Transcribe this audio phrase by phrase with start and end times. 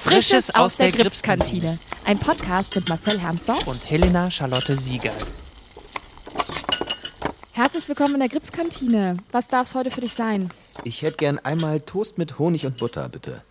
[0.00, 1.76] Frisches aus der Gripskantine.
[2.04, 5.12] Ein Podcast mit Marcel Hermsdorf und Helena Charlotte Sieger.
[7.52, 9.16] Herzlich willkommen in der Gripskantine.
[9.32, 10.50] Was darf es heute für dich sein?
[10.84, 13.42] Ich hätte gern einmal Toast mit Honig und Butter, bitte.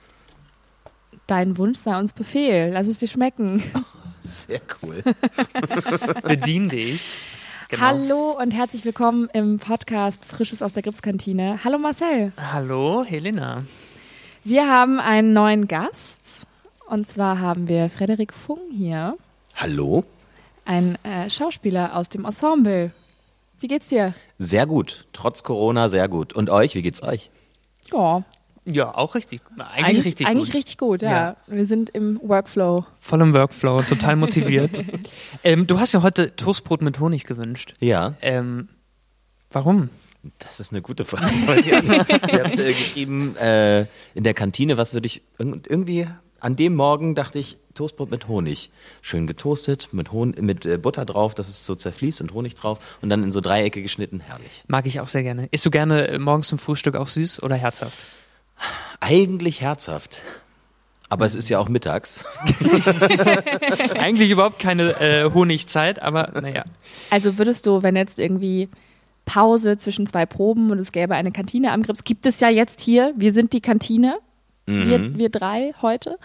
[1.27, 2.71] Dein Wunsch sei uns Befehl.
[2.71, 3.61] Lass es dir schmecken.
[4.21, 5.03] Sehr cool.
[6.23, 7.01] Bedien dich.
[7.67, 7.83] Genau.
[7.83, 11.59] Hallo und herzlich willkommen im Podcast Frisches aus der Gripskantine.
[11.65, 12.31] Hallo Marcel.
[12.37, 13.63] Hallo Helena.
[14.49, 16.47] Wir haben einen neuen Gast.
[16.87, 19.17] Und zwar haben wir Frederik Fung hier.
[19.57, 20.05] Hallo.
[20.63, 22.93] Ein äh, Schauspieler aus dem Ensemble.
[23.59, 24.13] Wie geht's dir?
[24.37, 25.05] Sehr gut.
[25.11, 26.31] Trotz Corona sehr gut.
[26.31, 27.29] Und euch, wie geht's euch?
[27.91, 28.23] Ja,
[28.63, 29.41] ja, auch richtig.
[29.57, 30.55] Eigentlich, eigentlich richtig eigentlich gut.
[30.55, 31.09] richtig gut, ja.
[31.09, 31.35] ja.
[31.47, 32.85] Wir sind im Workflow.
[33.01, 34.79] Voll im Workflow, total motiviert.
[35.43, 37.75] ähm, du hast ja heute Toastbrot mit Honig gewünscht.
[37.81, 38.13] Ja.
[38.21, 38.69] Ähm,
[39.51, 39.89] warum?
[40.39, 41.33] Das ist eine gute Frage.
[41.65, 43.81] ihr habt äh, geschrieben, äh,
[44.13, 46.07] in der Kantine, was würde ich irgendwie
[46.39, 48.71] an dem Morgen dachte ich, Toastbrot mit Honig.
[49.01, 52.97] Schön getoastet, mit, Hon mit äh, Butter drauf, dass es so zerfließt und Honig drauf
[53.01, 54.19] und dann in so Dreiecke geschnitten.
[54.19, 54.63] Herrlich.
[54.67, 55.47] Mag ich auch sehr gerne.
[55.51, 57.97] Isst du gerne äh, morgens zum Frühstück auch süß oder herzhaft?
[58.99, 60.21] Eigentlich herzhaft.
[61.09, 62.25] Aber es ist ja auch mittags.
[63.93, 66.65] Eigentlich überhaupt keine äh, Honigzeit, aber naja.
[67.09, 68.67] Also würdest du, wenn jetzt irgendwie
[69.27, 72.79] Pause zwischen zwei Proben und es gäbe eine Kantine am Grips, gibt es ja jetzt
[72.81, 74.17] hier, wir sind die Kantine,
[74.65, 74.87] mhm.
[74.87, 76.17] wir, wir drei heute.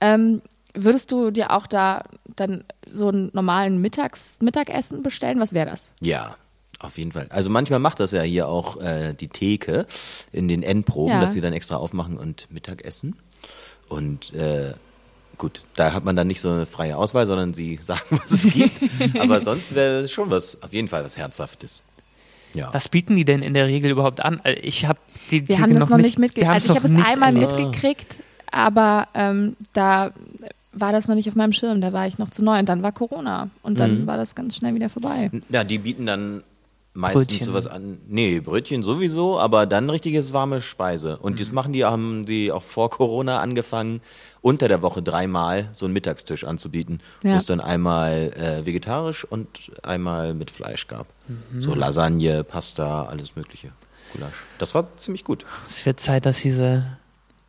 [0.00, 0.42] Ähm,
[0.74, 2.04] würdest du dir auch da
[2.36, 5.40] dann so einen normalen Mittags, Mittagessen bestellen?
[5.40, 5.92] Was wäre das?
[6.00, 6.36] Ja,
[6.80, 7.28] auf jeden Fall.
[7.30, 9.86] Also manchmal macht das ja hier auch äh, die Theke
[10.32, 11.20] in den Endproben, ja.
[11.20, 13.16] dass sie dann extra aufmachen und Mittag essen.
[13.88, 14.74] Und äh,
[15.38, 18.52] gut, da hat man dann nicht so eine freie Auswahl, sondern sie sagen, was es
[18.52, 18.80] gibt.
[19.20, 21.84] Aber sonst wäre es schon was, auf jeden Fall was Herzhaftes.
[22.54, 22.72] Ja.
[22.72, 24.40] Was bieten die denn in der Regel überhaupt an?
[24.44, 24.98] Äh, ich habe
[25.30, 26.52] die Wir haben das noch nicht, nicht mitgekriegt.
[26.52, 27.56] Also ich habe es einmal erlebt.
[27.56, 30.12] mitgekriegt, aber ähm, da
[30.72, 32.82] war das noch nicht auf meinem Schirm, da war ich noch zu neu und dann
[32.82, 34.06] war Corona und dann mhm.
[34.06, 35.30] war das ganz schnell wieder vorbei.
[35.48, 36.42] Ja, die bieten dann
[36.98, 37.46] meistens Brötchen.
[37.46, 37.98] sowas an.
[38.08, 41.16] Nee, Brötchen sowieso, aber dann richtiges warme Speise.
[41.18, 41.38] Und mhm.
[41.38, 44.00] das machen die, haben die auch vor Corona angefangen,
[44.40, 47.32] unter der Woche dreimal so einen Mittagstisch anzubieten, ja.
[47.32, 49.48] wo es dann einmal äh, vegetarisch und
[49.82, 51.06] einmal mit Fleisch gab.
[51.28, 51.62] Mhm.
[51.62, 53.70] So Lasagne, Pasta, alles Mögliche.
[54.12, 54.34] Gulasch.
[54.58, 55.46] Das war ziemlich gut.
[55.66, 56.98] Es wird Zeit, dass diese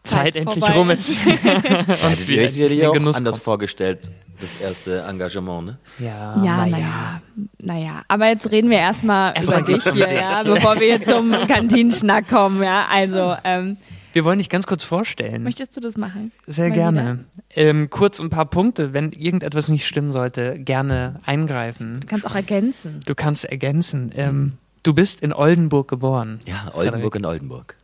[0.04, 1.10] Zeit, Zeit endlich rum ist.
[1.10, 3.44] und wir euch sicherlich auch Genuss anders kommt.
[3.46, 5.78] vorgestellt, das erste Engagement, ne?
[6.00, 7.22] Ja, ja naja.
[7.62, 11.32] Naja, aber jetzt reden wir erstmal erst über dich hier, ja, bevor wir jetzt zum
[11.48, 12.86] Kantinenschnack kommen, ja.
[12.92, 13.78] Also, ähm,
[14.14, 15.44] wir wollen dich ganz kurz vorstellen.
[15.44, 16.32] Möchtest du das machen?
[16.48, 17.26] Sehr gerne.
[17.52, 18.94] Ähm, kurz ein paar Punkte.
[18.94, 22.00] Wenn irgendetwas nicht stimmen sollte, gerne eingreifen.
[22.00, 23.02] Du kannst auch ergänzen.
[23.06, 24.12] Du kannst ergänzen.
[24.16, 26.40] Ähm, du bist in Oldenburg geboren.
[26.48, 27.16] Ja, Oldenburg Frederik.
[27.16, 27.76] in Oldenburg.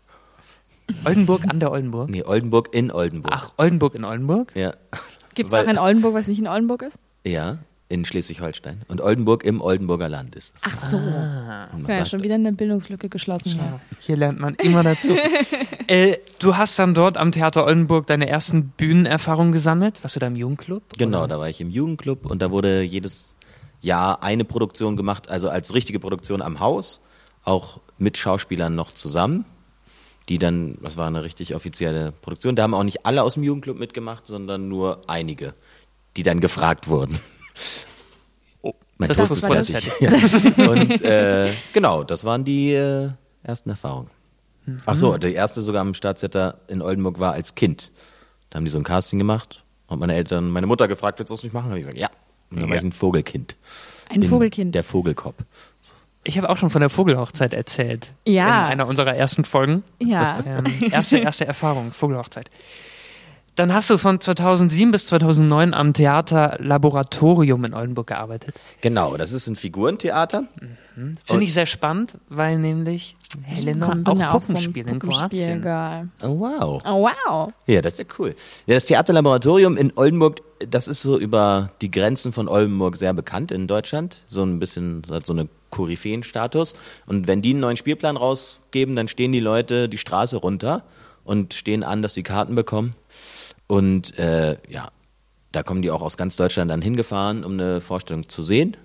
[1.04, 2.10] Oldenburg an der Oldenburg?
[2.10, 3.32] Nee, Oldenburg in Oldenburg.
[3.34, 4.52] Ach, Oldenburg in Oldenburg?
[4.56, 4.74] Ja.
[5.36, 6.98] Gibt es auch in Oldenburg, was nicht in Oldenburg ist?
[7.26, 8.82] Ja, in Schleswig-Holstein.
[8.88, 10.54] Und Oldenburg im Oldenburger Land ist.
[10.62, 10.98] Ach so.
[10.98, 11.68] Ah.
[11.88, 13.58] Ja, schon wieder eine Bildungslücke geschlossen.
[13.58, 13.80] Ja.
[14.00, 15.10] Hier lernt man immer dazu.
[15.88, 20.04] äh, du hast dann dort am Theater Oldenburg deine ersten Bühnenerfahrungen gesammelt.
[20.04, 20.84] Warst du da im Jugendclub?
[20.98, 21.28] Genau, oder?
[21.28, 23.36] da war ich im Jugendclub und da wurde jedes
[23.82, 27.02] Jahr eine Produktion gemacht, also als richtige Produktion am Haus,
[27.44, 29.46] auch mit Schauspielern noch zusammen
[30.30, 32.56] die dann, das war eine richtig offizielle Produktion.
[32.56, 35.54] Da haben auch nicht alle aus dem Jugendclub mitgemacht, sondern nur einige,
[36.18, 37.20] die dann gefragt wurden.
[38.62, 39.92] Oh, mein das ist fertig.
[40.00, 40.70] Ja.
[40.70, 43.10] Und äh, genau, das waren die äh,
[43.44, 44.10] ersten Erfahrungen.
[44.66, 44.78] Mhm.
[44.86, 47.92] Ach so, der erste sogar am Staatstheater in Oldenburg war als Kind.
[48.50, 51.36] Da haben die so ein Casting gemacht und meine Eltern, meine Mutter gefragt, willst du
[51.36, 51.72] das nicht machen?
[51.72, 52.10] Und ich gesagt, ja.
[52.50, 52.70] Und dann ja.
[52.70, 53.56] war ich ein Vogelkind.
[54.10, 54.74] Ein Vogelkind.
[54.76, 55.36] Der Vogelkopf.
[56.28, 58.08] Ich habe auch schon von der Vogelhochzeit erzählt.
[58.26, 58.66] Ja.
[58.66, 59.84] In einer unserer ersten Folgen.
[60.00, 60.44] Ja.
[60.46, 62.50] Ähm, erste, erste Erfahrung, Vogelhochzeit.
[63.56, 68.56] Dann hast du von 2007 bis 2009 am Theater Laboratorium in Oldenburg gearbeitet.
[68.82, 70.44] Genau, das ist ein Figurentheater.
[70.96, 71.18] Mhm.
[71.24, 75.64] Finde ich sehr spannend, weil nämlich Helena auch Puppen spielt in Kroatien.
[76.22, 76.82] Oh wow.
[76.86, 77.54] Oh wow.
[77.66, 78.36] Ja, das ist ja cool.
[78.66, 83.14] Ja, das Theater Laboratorium in Oldenburg, das ist so über die Grenzen von Oldenburg sehr
[83.14, 84.24] bekannt in Deutschland.
[84.26, 86.76] So ein bisschen, hat so eine Koryphäenstatus.
[87.06, 90.84] Und wenn die einen neuen Spielplan rausgeben, dann stehen die Leute die Straße runter
[91.26, 92.96] und stehen an, dass sie Karten bekommen.
[93.68, 94.90] Und äh, ja,
[95.52, 98.78] da kommen die auch aus ganz Deutschland dann hingefahren, um eine Vorstellung zu sehen.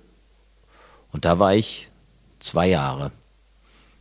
[1.13, 1.91] Und da war ich
[2.39, 3.11] zwei Jahre.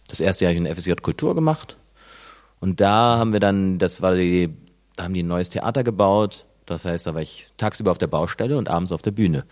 [0.07, 1.77] Das erste Jahr habe ich eine FSJ Kultur gemacht.
[2.59, 4.49] Und da haben wir dann, das war die,
[4.95, 6.45] da haben die ein neues Theater gebaut.
[6.65, 9.45] Das heißt, da war ich tagsüber auf der Baustelle und abends auf der Bühne.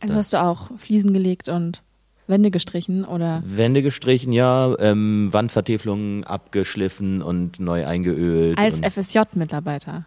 [0.00, 1.82] Also hast du auch Fliesen gelegt und
[2.26, 3.42] Wände gestrichen oder?
[3.44, 4.74] Wände gestrichen, ja.
[4.78, 8.58] Ähm, Wandvertäfelungen abgeschliffen und neu eingeölt.
[8.58, 10.06] Als FSJ-Mitarbeiter?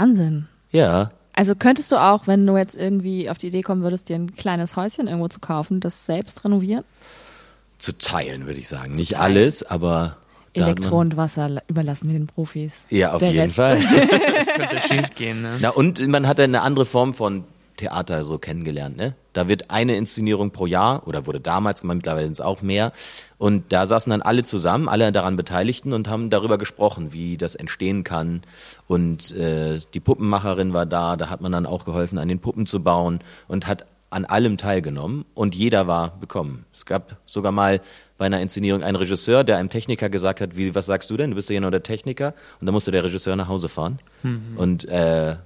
[0.00, 0.04] Ja.
[0.06, 0.46] Wahnsinn.
[0.72, 1.10] Ja.
[1.32, 4.34] Also könntest du auch, wenn du jetzt irgendwie auf die Idee kommen würdest, dir ein
[4.34, 6.84] kleines Häuschen irgendwo zu kaufen, das selbst renovieren?
[7.78, 8.92] Zu teilen, würde ich sagen.
[8.92, 9.22] Nicht teilen.
[9.36, 10.16] alles, aber.
[10.52, 12.84] Elektro und Wasser la- überlassen wir den Profis.
[12.90, 13.80] Ja, auf Der jeden Rest- Fall.
[14.36, 15.56] Das könnte schief gehen, ne?
[15.60, 17.44] Na, und man hat eine andere Form von
[17.76, 19.14] Theater so kennengelernt, ne?
[19.32, 22.92] Da wird eine Inszenierung pro Jahr oder wurde damals gemacht, mittlerweile sind es auch mehr.
[23.38, 27.54] Und da saßen dann alle zusammen, alle daran Beteiligten und haben darüber gesprochen, wie das
[27.54, 28.42] entstehen kann.
[28.86, 32.66] Und äh, die Puppenmacherin war da, da hat man dann auch geholfen, an den Puppen
[32.66, 36.64] zu bauen und hat an allem teilgenommen und jeder war bekommen.
[36.72, 37.80] Es gab sogar mal
[38.18, 41.30] bei einer Inszenierung einen Regisseur, der einem Techniker gesagt hat, wie, was sagst du denn?
[41.30, 42.34] Du bist ja nur der Techniker.
[42.60, 44.00] Und dann musste der Regisseur nach Hause fahren.
[44.56, 45.36] Und äh,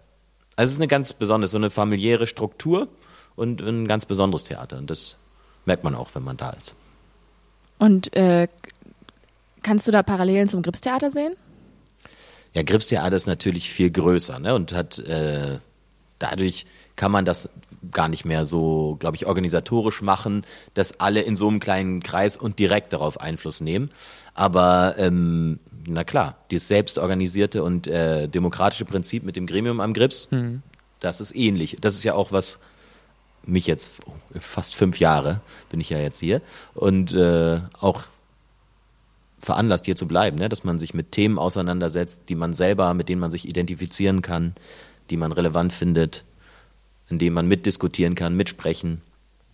[0.57, 2.89] also es ist eine ganz besondere, so eine familiäre Struktur
[3.37, 4.79] und ein ganz besonderes Theater.
[4.79, 5.19] Und das
[5.65, 6.75] merkt man auch, wenn man da ist.
[7.79, 8.49] Und äh,
[9.63, 11.35] kannst du da Parallelen zum Gripstheater sehen?
[12.53, 14.55] Ja, Gripstheater ist natürlich viel größer ne?
[14.55, 15.59] und hat äh,
[16.19, 16.67] dadurch
[16.97, 17.49] kann man das
[17.91, 22.37] gar nicht mehr so, glaube ich, organisatorisch machen, dass alle in so einem kleinen Kreis
[22.37, 23.91] und direkt darauf Einfluss nehmen.
[24.33, 30.29] Aber ähm, na klar, dieses selbstorganisierte und äh, demokratische Prinzip mit dem Gremium am Grips,
[31.01, 31.77] das ist ähnlich.
[31.81, 32.59] Das ist ja auch was
[33.47, 33.97] mich jetzt
[34.39, 36.41] fast fünf Jahre bin ich ja jetzt hier
[36.75, 38.05] und äh, auch
[39.39, 40.49] veranlasst, hier zu bleiben, ne?
[40.49, 44.55] dass man sich mit Themen auseinandersetzt, die man selber, mit denen man sich identifizieren kann,
[45.11, 46.25] die man relevant findet,
[47.09, 49.03] in denen man mitdiskutieren kann, mitsprechen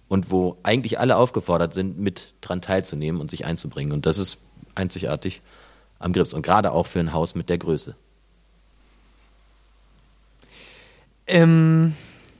[0.09, 3.93] und wo eigentlich alle aufgefordert sind, mit dran teilzunehmen und sich einzubringen.
[3.93, 4.39] Und das ist
[4.75, 5.43] einzigartig
[5.99, 7.95] am Grips und gerade auch für ein Haus mit der Größe.
[11.27, 11.95] Ähm,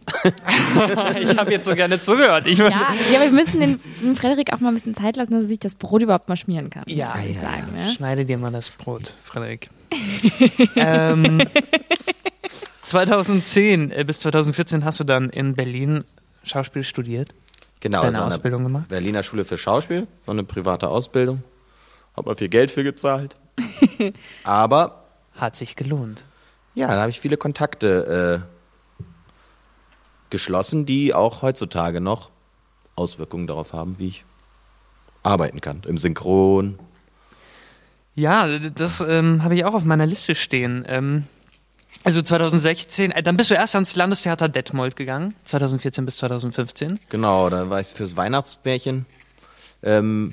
[1.21, 2.47] ich habe jetzt so gerne zugehört.
[2.47, 5.33] Ich Ja, ja, aber wir müssen den, den Frederik auch mal ein bisschen Zeit lassen,
[5.33, 6.85] dass er sich das Brot überhaupt mal schmieren kann.
[6.87, 7.73] Ja, ich ja, sagen.
[7.75, 7.85] ja.
[7.85, 7.91] Ne?
[7.91, 9.71] Schneide dir mal das Brot, Frederik.
[10.77, 11.43] ähm,
[12.83, 16.05] 2010 äh, bis 2014 hast du dann in Berlin
[16.43, 17.35] Schauspiel studiert.
[17.81, 18.89] Genau, Deine so an der Ausbildung gemacht?
[18.89, 21.43] Berliner Schule für Schauspiel, so eine private Ausbildung.
[22.17, 23.37] Hab mal viel Geld für gezahlt.
[24.45, 25.05] Aber
[25.35, 26.25] Hat sich gelohnt.
[26.75, 28.50] Ja, da habe ich viele Kontakte äh,
[30.31, 32.31] geschlossen, die auch heutzutage noch
[32.97, 34.25] Auswirkungen darauf haben, wie ich
[35.23, 35.83] arbeiten kann.
[35.87, 36.79] Im Synchron.
[38.15, 40.85] Ja, das ähm, habe ich auch auf meiner Liste stehen.
[40.89, 41.25] Ähm,
[42.05, 46.99] also 2016, äh, dann bist du erst ans Landestheater Detmold gegangen, 2014 bis 2015.
[47.09, 49.07] Genau, da war ich fürs Weihnachtsmärchen,
[49.83, 50.33] ähm,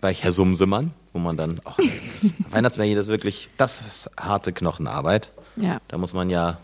[0.00, 1.78] war ich Herr Sumsemann, wo man dann, ach,
[2.50, 5.30] Weihnachtsmärchen, das ist wirklich, das ist harte Knochenarbeit.
[5.56, 5.80] Ja.
[5.88, 6.58] Da muss man ja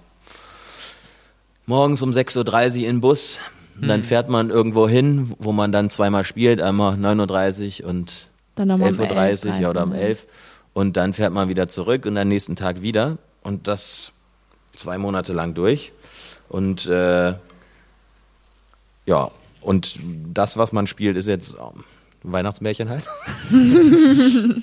[1.66, 3.40] morgens um 6.30 Uhr in den Bus.
[3.80, 8.30] Und dann fährt man irgendwo hin, wo man dann zweimal spielt, einmal 9.30 Uhr und
[8.54, 10.26] Dann nochmal um 11.30 Uhr ja, oder um 11:30, 11
[10.72, 13.18] Und dann fährt man wieder zurück und am nächsten Tag wieder.
[13.42, 14.12] Und das
[14.74, 15.92] zwei Monate lang durch.
[16.48, 17.34] Und äh,
[19.04, 19.30] ja,
[19.60, 19.98] und
[20.32, 21.84] das, was man spielt, ist jetzt ähm,
[22.22, 23.04] Weihnachtsmärchen halt.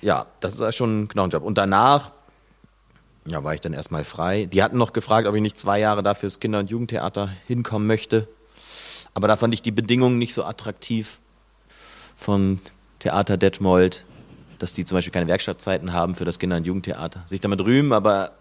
[0.00, 1.42] ja, das ist ja schon ein Knochenjob.
[1.42, 2.12] Und danach
[3.26, 4.46] ja, war ich dann erstmal frei.
[4.46, 7.86] Die hatten noch gefragt, ob ich nicht zwei Jahre dafür das Kinder- und Jugendtheater hinkommen
[7.86, 8.28] möchte.
[9.14, 11.18] Aber da fand ich die Bedingungen nicht so attraktiv
[12.16, 12.60] von
[12.98, 14.04] Theater Detmold,
[14.58, 17.22] dass die zum Beispiel keine Werkstattzeiten haben für das Kinder- und Jugendtheater.
[17.26, 18.32] Sich damit rühmen, aber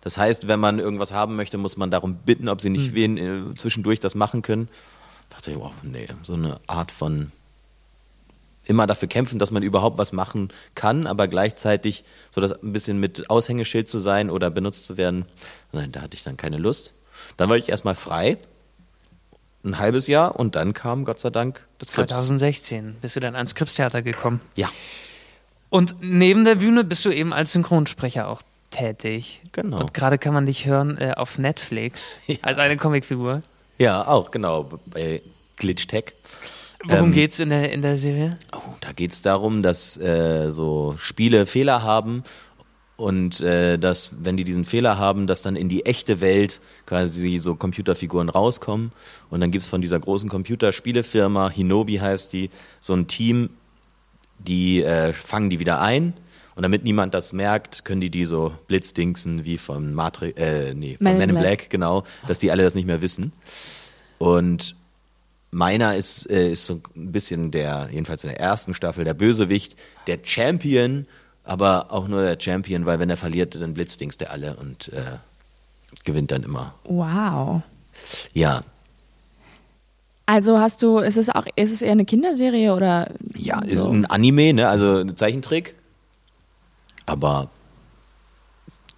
[0.00, 3.16] das heißt, wenn man irgendwas haben möchte, muss man darum bitten, ob sie nicht wen,
[3.16, 4.68] äh, zwischendurch das machen können.
[5.30, 7.30] Da dachte ich, wow, nee, so eine Art von
[8.64, 12.98] immer dafür kämpfen, dass man überhaupt was machen kann, aber gleichzeitig so das ein bisschen
[12.98, 15.24] mit Aushängeschild zu sein oder benutzt zu werden.
[15.72, 16.92] Nein, da hatte ich dann keine Lust.
[17.36, 18.38] Dann war ich erstmal frei,
[19.64, 22.12] ein halbes Jahr und dann kam Gott sei Dank das Krebs.
[22.12, 24.40] 2016 bist du dann ans Kripstheater gekommen.
[24.56, 24.70] Ja,
[25.70, 29.42] Und neben der Bühne bist du eben als Synchronsprecher auch tätig.
[29.52, 29.78] Genau.
[29.80, 33.42] Und gerade kann man dich hören äh, auf Netflix als eine Comicfigur.
[33.78, 35.22] ja, auch genau bei
[35.56, 36.12] Glitch Tech.
[36.84, 38.38] Worum Ähm, geht's in der, in der Serie?
[38.52, 42.24] Oh, da geht es darum, dass äh, so Spiele Fehler haben
[42.96, 47.38] und äh, dass, wenn die diesen Fehler haben, dass dann in die echte Welt quasi
[47.38, 48.92] so Computerfiguren rauskommen.
[49.30, 53.50] Und dann gibt es von dieser großen Computerspielefirma, Hinobi heißt die, so ein Team,
[54.38, 56.14] die äh, fangen die wieder ein.
[56.54, 60.96] Und damit niemand das merkt, können die die so blitzdingsen wie von Matrix, äh, nee,
[60.96, 61.58] von Men in Men in Black.
[61.58, 63.32] Black, genau, dass die alle das nicht mehr wissen.
[64.18, 64.76] Und
[65.54, 69.76] Meiner ist, äh, ist so ein bisschen der, jedenfalls in der ersten Staffel, der Bösewicht,
[70.06, 71.06] der Champion,
[71.44, 75.18] aber auch nur der Champion, weil wenn er verliert, dann blitzdings der alle und äh,
[76.04, 76.74] gewinnt dann immer.
[76.84, 77.60] Wow.
[78.32, 78.62] Ja,
[80.24, 83.10] Also hast du, ist es auch, ist es eher eine Kinderserie oder?
[83.36, 83.88] ja, ist so?
[83.90, 85.74] ein Anime, ne, also ein Zeichentrick.
[87.04, 87.50] Aber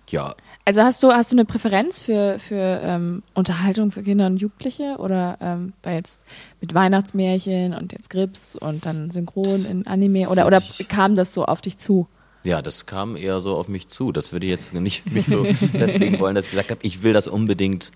[0.08, 0.34] ja,
[0.66, 4.96] Also hast du, hast du eine Präferenz für, für ähm, Unterhaltung für Kinder und Jugendliche?
[4.98, 6.22] Oder ähm, bei jetzt
[6.60, 10.30] mit Weihnachtsmärchen und jetzt Grips und dann Synchron Das in Anime?
[10.30, 12.08] Oder, oder kam das so auf dich zu?
[12.44, 14.10] Ja, das kam eher so auf mich zu.
[14.10, 17.12] Das würde ich jetzt nicht mich so festlegen wollen, dass ich gesagt habe, ich will
[17.12, 17.90] das unbedingt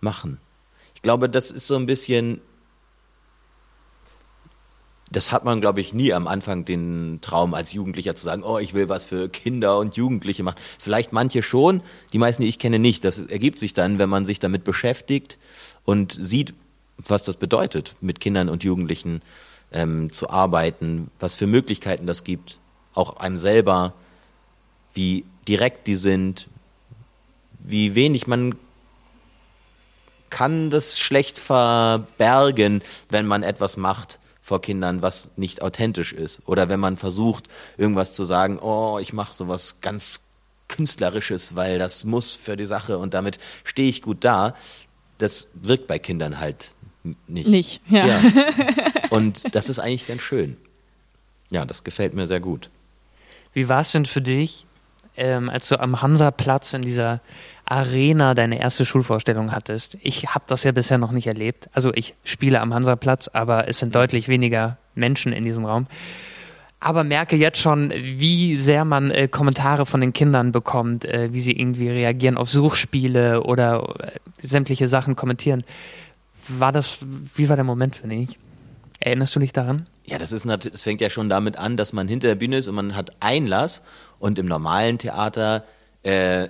[0.00, 0.38] machen.
[0.96, 2.40] Ich glaube, das ist so ein bisschen,
[5.10, 8.58] das hat man, glaube ich, nie am Anfang den Traum als Jugendlicher zu sagen, oh,
[8.58, 10.58] ich will was für Kinder und Jugendliche machen.
[10.78, 13.04] Vielleicht manche schon, die meisten, die ich kenne, nicht.
[13.04, 15.38] Das ergibt sich dann, wenn man sich damit beschäftigt
[15.84, 16.54] und sieht,
[16.96, 19.20] was das bedeutet, mit Kindern und Jugendlichen
[19.72, 22.58] ähm, zu arbeiten, was für Möglichkeiten das gibt,
[22.94, 23.94] auch einem selber,
[24.94, 26.48] wie direkt die sind,
[27.58, 28.54] wie wenig man
[30.28, 34.19] kann das schlecht verbergen, wenn man etwas macht
[34.50, 36.42] vor Kindern, was nicht authentisch ist.
[36.46, 37.44] Oder wenn man versucht,
[37.76, 40.22] irgendwas zu sagen, oh, ich mache sowas ganz
[40.66, 44.54] Künstlerisches, weil das muss für die Sache und damit stehe ich gut da.
[45.18, 46.74] Das wirkt bei Kindern halt
[47.28, 47.48] nicht.
[47.48, 48.06] Nicht, ja.
[48.06, 48.20] ja.
[49.10, 50.56] Und das ist eigentlich ganz schön.
[51.50, 52.70] Ja, das gefällt mir sehr gut.
[53.52, 54.66] Wie war es denn für dich,
[55.16, 57.20] ähm, als du am Hansaplatz in dieser
[57.70, 59.96] Arena deine erste Schulvorstellung hattest?
[60.00, 61.68] Ich habe das ja bisher noch nicht erlebt.
[61.72, 65.86] Also ich spiele am Hansaplatz, aber es sind deutlich weniger Menschen in diesem Raum.
[66.80, 71.40] Aber merke jetzt schon, wie sehr man äh, Kommentare von den Kindern bekommt, äh, wie
[71.40, 75.62] sie irgendwie reagieren auf Suchspiele oder äh, sämtliche Sachen kommentieren.
[76.48, 76.98] War das,
[77.34, 78.38] wie war der Moment für dich?
[78.98, 79.84] Erinnerst du dich daran?
[80.06, 82.56] Ja, das ist natürlich, es fängt ja schon damit an, dass man hinter der Bühne
[82.56, 83.82] ist und man hat Einlass
[84.18, 85.64] und im normalen Theater,
[86.02, 86.48] äh,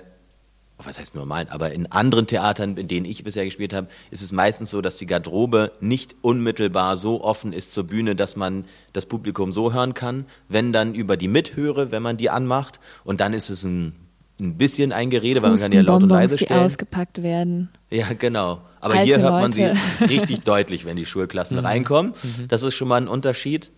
[0.87, 4.32] was heißt normalen, aber in anderen Theatern, in denen ich bisher gespielt habe, ist es
[4.32, 9.06] meistens so, dass die Garderobe nicht unmittelbar so offen ist zur Bühne, dass man das
[9.06, 13.32] Publikum so hören kann, wenn dann über die Mithöre, wenn man die anmacht und dann
[13.32, 13.94] ist es ein,
[14.38, 16.64] ein bisschen ein Gerede, weil man kann ja laut und leise die stellen.
[16.64, 17.68] ausgepackt werden.
[17.90, 18.60] Ja, genau.
[18.80, 19.76] Aber Alte hier hört man Leute.
[19.99, 22.14] sie richtig deutlich, wenn die Schulklassen reinkommen.
[22.49, 23.70] Das ist schon mal ein Unterschied.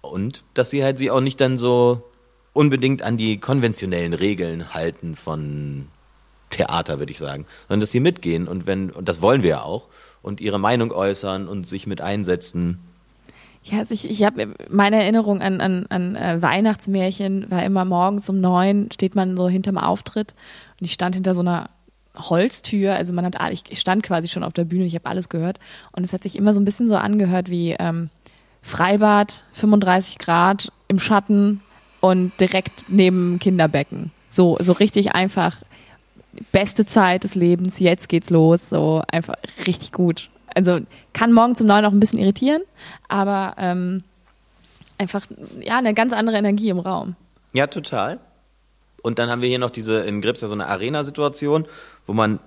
[0.00, 2.02] Und dass sie halt sie auch nicht dann so
[2.58, 5.86] unbedingt an die konventionellen Regeln halten von
[6.50, 9.62] Theater, würde ich sagen, sondern dass sie mitgehen und wenn, und das wollen wir ja
[9.62, 9.86] auch,
[10.22, 12.80] und ihre Meinung äußern und sich mit einsetzen.
[13.62, 18.28] Ja, also ich, ich habe meine Erinnerung an, an, an äh, Weihnachtsmärchen war immer morgens
[18.28, 20.34] um neun steht man so hinterm Auftritt
[20.80, 21.70] und ich stand hinter so einer
[22.16, 25.60] Holztür, also man hat ich stand quasi schon auf der Bühne, ich habe alles gehört.
[25.92, 28.10] Und es hat sich immer so ein bisschen so angehört wie ähm,
[28.62, 31.60] Freibad, 35 Grad im Schatten
[32.00, 34.10] und direkt neben Kinderbecken.
[34.28, 35.62] So so richtig einfach
[36.52, 39.34] beste Zeit des Lebens, jetzt geht's los, so einfach
[39.66, 40.30] richtig gut.
[40.54, 40.80] Also
[41.12, 42.62] kann morgens um neun auch ein bisschen irritieren,
[43.08, 44.02] aber ähm,
[44.98, 45.26] einfach
[45.60, 47.16] ja eine ganz andere Energie im Raum.
[47.52, 48.20] Ja, total.
[49.02, 51.66] Und dann haben wir hier noch diese, in Grips ja so eine Arena-Situation,
[52.06, 52.40] wo man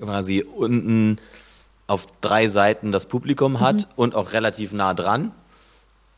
[0.00, 1.18] quasi unten
[1.86, 5.32] auf drei Seiten das Publikum hat und auch relativ nah dran,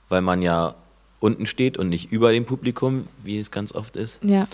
[0.08, 0.74] weil man ja
[1.22, 4.22] unten steht und nicht über dem Publikum, wie es ganz oft ist.
[4.22, 4.46] Ja,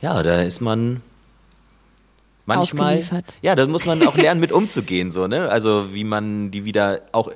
[0.00, 1.02] Ja, da ist man
[2.46, 3.04] manchmal.
[3.42, 5.48] Ja, da muss man auch lernen, mit umzugehen, so, ne?
[5.50, 7.30] Also wie man die wieder auch,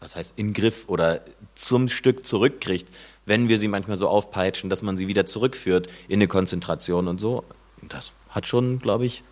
[0.00, 1.20] was heißt, in Griff oder
[1.54, 2.88] zum Stück zurückkriegt,
[3.26, 7.20] wenn wir sie manchmal so aufpeitschen, dass man sie wieder zurückführt in eine Konzentration und
[7.20, 7.44] so.
[7.88, 9.22] Das hat schon, glaube ich,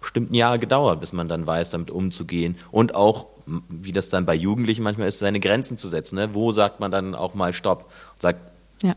[0.00, 2.56] bestimmt ein Jahr gedauert, bis man dann weiß, damit umzugehen.
[2.70, 3.26] Und auch,
[3.68, 6.16] wie das dann bei Jugendlichen manchmal ist, seine Grenzen zu setzen.
[6.16, 6.34] Ne?
[6.34, 7.84] Wo sagt man dann auch mal Stopp?
[8.14, 8.40] Und sagt,
[8.82, 8.94] ja.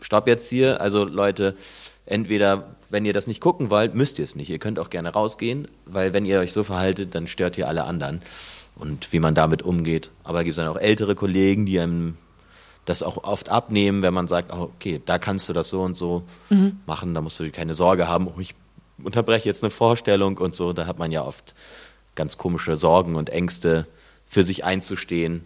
[0.00, 0.80] Stopp jetzt hier.
[0.80, 1.56] Also Leute,
[2.06, 4.50] entweder, wenn ihr das nicht gucken wollt, müsst ihr es nicht.
[4.50, 7.84] Ihr könnt auch gerne rausgehen, weil wenn ihr euch so verhaltet, dann stört ihr alle
[7.84, 8.22] anderen.
[8.76, 10.10] Und wie man damit umgeht.
[10.24, 12.16] Aber gibt es dann auch ältere Kollegen, die einem
[12.86, 15.96] das auch oft abnehmen, wenn man sagt, oh, okay, da kannst du das so und
[15.96, 16.24] so
[16.86, 18.54] machen, da musst du dir keine Sorge haben, oh, ich
[19.02, 20.72] unterbreche jetzt eine Vorstellung und so.
[20.72, 21.54] Da hat man ja oft
[22.14, 23.86] ganz komische Sorgen und Ängste,
[24.26, 25.44] für sich einzustehen,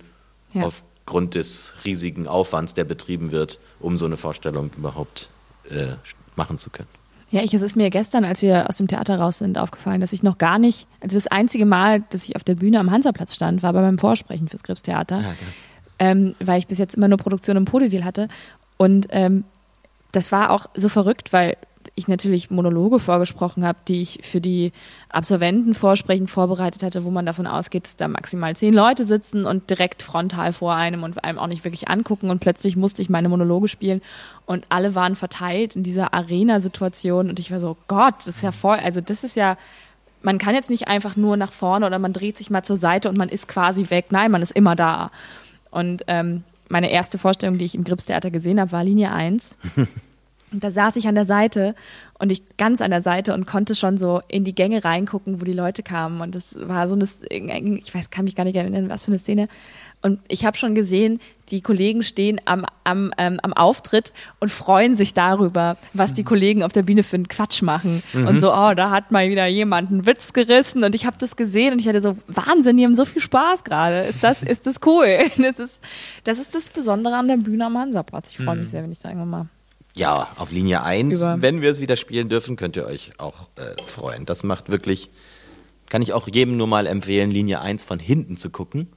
[0.55, 0.65] Ja.
[0.65, 5.29] aufgrund des riesigen Aufwands, der betrieben wird, um so eine Vorstellung überhaupt
[5.71, 5.89] äh,
[6.37, 6.89] machen zu können.
[7.31, 10.15] Ja, ich, es ist mir gestern, als wir aus dem Theater raus sind, aufgefallen, dass
[10.15, 13.35] ich noch gar nicht, also das einzige Mal, dass ich auf der Bühne am Hansaplatz
[13.35, 15.23] stand, war bei meinem Vorsprechen fürs Gripstheater,
[15.99, 18.29] ähm, weil ich bis jetzt immer nur Produktion im Podevil hatte.
[18.79, 19.45] Und ähm,
[20.13, 21.59] das war auch so verrückt, weil
[21.99, 24.73] ich natürlich Monologe vorgesprochen habe, die ich für die
[25.11, 29.69] Absolventen vorsprechen vorbereitet hatte, wo man davon ausgeht, dass da maximal zehn Leute sitzen und
[29.69, 32.31] direkt frontal vor einem und einem auch nicht wirklich angucken.
[32.31, 34.01] Und plötzlich musste ich meine Monologe spielen
[34.47, 38.53] und alle waren verteilt in dieser Arena-Situation und ich war so, Gott, das ist ja
[38.53, 39.59] voll, also das ist ja,
[40.23, 43.09] man kann jetzt nicht einfach nur nach vorne oder man dreht sich mal zur Seite
[43.09, 44.07] und man ist quasi weg.
[44.11, 45.11] Nein, man ist immer da.
[45.71, 49.57] Und ähm, meine erste Vorstellung, die ich im Gripstheater gesehen habe, war Linie 1.
[50.53, 51.75] Und da saß ich an der Seite
[52.19, 55.45] und ich ganz an der Seite und konnte schon so in die Gänge reingucken, wo
[55.45, 56.21] die Leute kamen.
[56.21, 57.09] Und das war so eine,
[57.79, 59.49] ich weiß, kann mich gar nicht erinnern, was für eine Szene.
[60.01, 61.19] Und ich habe schon gesehen,
[61.51, 66.63] die Kollegen stehen am, am, ähm, am Auftritt und freuen sich darüber, was die Kollegen
[66.63, 68.03] auf der Bühne für einen Quatsch machen.
[68.13, 68.29] Mhm.
[68.29, 70.85] Und so, oh, da hat mal wieder jemand einen Witz gerissen.
[70.85, 73.65] Und ich habe das gesehen und ich hatte so, Wahnsinn, die haben so viel Spaß
[73.65, 74.03] gerade.
[74.03, 75.19] Ist das, ist das cool?
[75.49, 75.81] Das ist,
[76.25, 78.33] das ist das Besondere an der Bühne am Hansaplatz.
[78.33, 78.71] Ich freue mich mhm.
[78.71, 79.47] sehr, wenn ich da irgendwann mal
[79.99, 81.43] ja, auf Linie 1, Über.
[81.43, 84.27] wenn wir es wieder spielen dürfen, könnt ihr euch auch äh, freuen.
[84.27, 85.11] Das macht wirklich,
[85.91, 88.89] kann ich auch jedem nur mal empfehlen, Linie 1 von hinten zu gucken,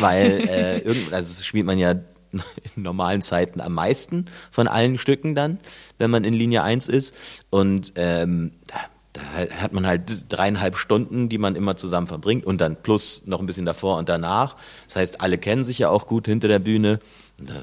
[0.00, 1.92] weil äh, irgend, also spielt man ja
[2.76, 5.58] in normalen Zeiten am meisten von allen Stücken dann,
[5.98, 7.16] wenn man in Linie 1 ist.
[7.48, 8.76] Und ähm, da,
[9.14, 9.22] da
[9.62, 13.46] hat man halt dreieinhalb Stunden, die man immer zusammen verbringt und dann plus noch ein
[13.46, 14.56] bisschen davor und danach.
[14.88, 16.98] Das heißt, alle kennen sich ja auch gut hinter der Bühne.
[17.40, 17.62] Und da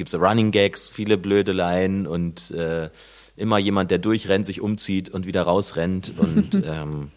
[0.00, 2.88] gibt es Running Gags, viele Blödeleien und äh,
[3.36, 7.10] immer jemand, der durchrennt, sich umzieht und wieder rausrennt und ähm,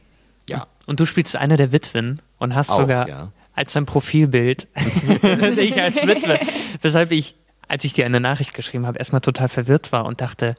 [0.49, 0.67] ja.
[0.85, 3.31] Und du spielst eine der Witwen und hast Auch, sogar ja.
[3.55, 4.67] als ein Profilbild
[5.55, 6.41] dich als Witwe,
[6.81, 7.35] weshalb ich,
[7.69, 10.55] als ich dir eine Nachricht geschrieben habe, erstmal total verwirrt war und dachte,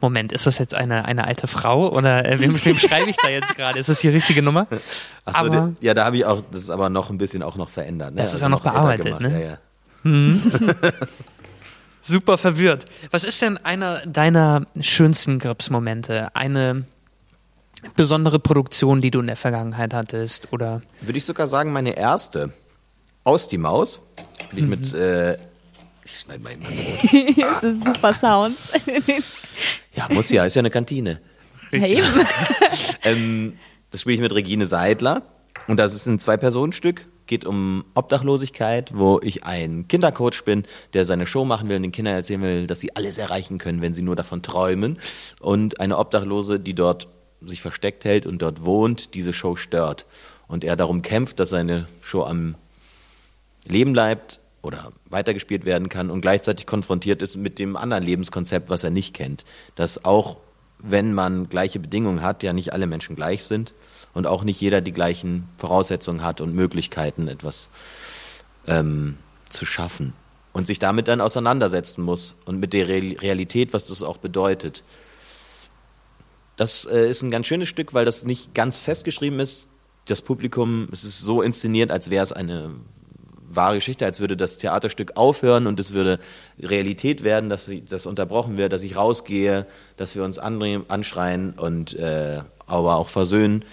[0.00, 3.28] Moment, ist das jetzt eine, eine alte Frau oder äh, wem, wem schreibe ich da
[3.28, 3.78] jetzt gerade?
[3.78, 4.66] Ist das die richtige Nummer?
[5.24, 7.68] Achso, aber, ja, da habe ich auch, das ist aber noch ein bisschen auch noch
[7.68, 8.16] verändert.
[8.16, 8.22] Ne?
[8.22, 9.30] Das ist also auch noch bearbeitet, ne?
[9.30, 9.58] Ja, ja.
[10.02, 10.42] Hm.
[12.08, 12.86] super verwirrt.
[13.10, 16.34] Was ist denn einer deiner schönsten Grips-Momente?
[16.34, 16.84] Eine
[17.94, 20.52] besondere Produktion, die du in der Vergangenheit hattest?
[20.52, 20.80] Oder?
[21.00, 22.52] Würde ich sogar sagen, meine erste.
[23.24, 24.02] Aus die Maus.
[24.52, 24.70] Die ich mhm.
[24.70, 24.94] mit.
[24.94, 25.38] Äh,
[26.04, 26.64] ich schneide mal eben
[27.36, 28.56] Das ist super Sound.
[29.94, 31.20] ja, muss ja, ist ja eine Kantine.
[31.70, 32.06] Ja, eben.
[33.04, 33.58] ähm,
[33.90, 35.22] das spiele ich mit Regine Seidler.
[35.66, 41.26] Und das ist ein Zwei-Personen-Stück geht um Obdachlosigkeit, wo ich ein Kindercoach bin, der seine
[41.26, 44.02] Show machen will und den Kindern erzählen will, dass sie alles erreichen können, wenn sie
[44.02, 44.98] nur davon träumen.
[45.38, 47.08] Und eine Obdachlose, die dort
[47.40, 50.06] sich versteckt hält und dort wohnt, diese Show stört.
[50.48, 52.56] Und er darum kämpft, dass seine Show am
[53.64, 58.82] Leben bleibt oder weitergespielt werden kann und gleichzeitig konfrontiert ist mit dem anderen Lebenskonzept, was
[58.82, 59.44] er nicht kennt.
[59.76, 60.38] Dass auch
[60.80, 63.74] wenn man gleiche Bedingungen hat, ja nicht alle Menschen gleich sind
[64.18, 67.70] und auch nicht jeder die gleichen Voraussetzungen hat und Möglichkeiten, etwas
[68.66, 69.16] ähm,
[69.48, 70.12] zu schaffen
[70.52, 74.82] und sich damit dann auseinandersetzen muss und mit der Realität, was das auch bedeutet.
[76.56, 79.68] Das äh, ist ein ganz schönes Stück, weil das nicht ganz festgeschrieben ist.
[80.06, 82.72] Das Publikum, es ist so inszeniert, als wäre es eine
[83.48, 86.18] wahre Geschichte, als würde das Theaterstück aufhören und es würde
[86.58, 89.64] Realität werden, dass das unterbrochen wird, dass ich rausgehe,
[89.96, 93.64] dass wir uns anschreien und äh, aber auch versöhnen.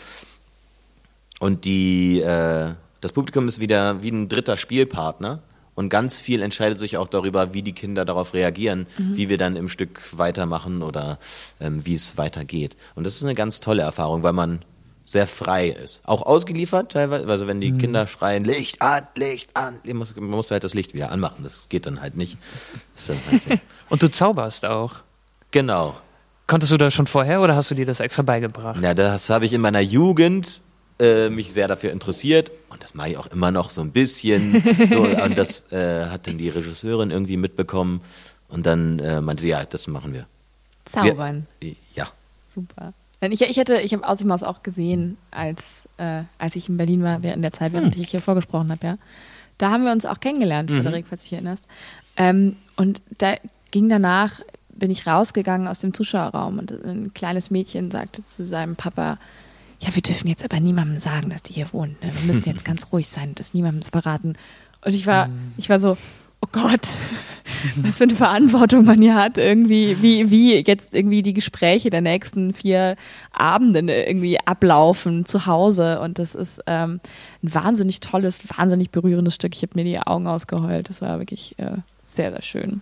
[1.40, 5.42] Und die, äh, das Publikum ist wieder wie ein dritter Spielpartner.
[5.76, 9.18] Und ganz viel entscheidet sich auch darüber, wie die Kinder darauf reagieren, mhm.
[9.18, 11.20] wie wir dann im Stück weitermachen oder
[11.60, 12.78] ähm, wie es weitergeht.
[12.96, 14.64] Und das ist eine ganz tolle Erfahrung, weil man
[15.04, 16.02] sehr frei ist.
[16.06, 17.78] Auch ausgeliefert teilweise, also wenn die mhm.
[17.78, 21.44] Kinder schreien, Licht an, Licht an, man muss, man muss halt das Licht wieder anmachen.
[21.44, 22.38] Das geht dann halt nicht.
[23.08, 23.52] Dann halt so.
[23.90, 24.96] Und du zauberst auch.
[25.52, 25.96] Genau.
[26.48, 28.82] Konntest du das schon vorher oder hast du dir das extra beigebracht?
[28.82, 30.62] Ja, das habe ich in meiner Jugend
[31.00, 34.64] äh, mich sehr dafür interessiert und das mache ich auch immer noch so ein bisschen.
[34.90, 38.02] so, und das äh, hat dann die Regisseurin irgendwie mitbekommen
[38.50, 40.26] und dann äh, meinte sie, ja, das machen wir.
[40.86, 41.48] Zaubern.
[41.60, 42.08] Wir, ja.
[42.54, 42.94] Super.
[43.22, 45.62] Ich, ich hätte, ich habe Aussimaus auch gesehen, als,
[45.98, 48.02] äh, als ich in Berlin war, während der Zeit, während hm.
[48.02, 48.98] ich hier vorgesprochen habe, ja.
[49.58, 50.82] Da haben wir uns auch kennengelernt, mhm.
[50.82, 51.66] Frederik, falls du dich erinnerst.
[52.18, 53.36] Ähm, und da
[53.72, 58.76] ging danach, bin ich rausgegangen aus dem Zuschauerraum und ein kleines Mädchen sagte zu seinem
[58.76, 59.18] Papa,
[59.86, 62.02] ja, wir dürfen jetzt aber niemandem sagen, dass die hier wohnt.
[62.04, 62.12] Ne?
[62.14, 64.36] Wir müssen jetzt ganz ruhig sein und das niemandem verraten.
[64.84, 65.54] Und ich war, mhm.
[65.58, 65.98] ich war so,
[66.42, 66.88] oh Gott,
[67.78, 72.02] was für eine Verantwortung man hier hat, irgendwie, wie, wie jetzt irgendwie die Gespräche der
[72.02, 72.96] nächsten vier
[73.32, 76.00] Abende irgendwie ablaufen zu Hause.
[76.00, 77.00] Und das ist ähm,
[77.44, 79.56] ein wahnsinnig tolles, wahnsinnig berührendes Stück.
[79.56, 80.90] Ich habe mir die Augen ausgeheult.
[80.90, 82.82] Das war wirklich äh, sehr, sehr schön.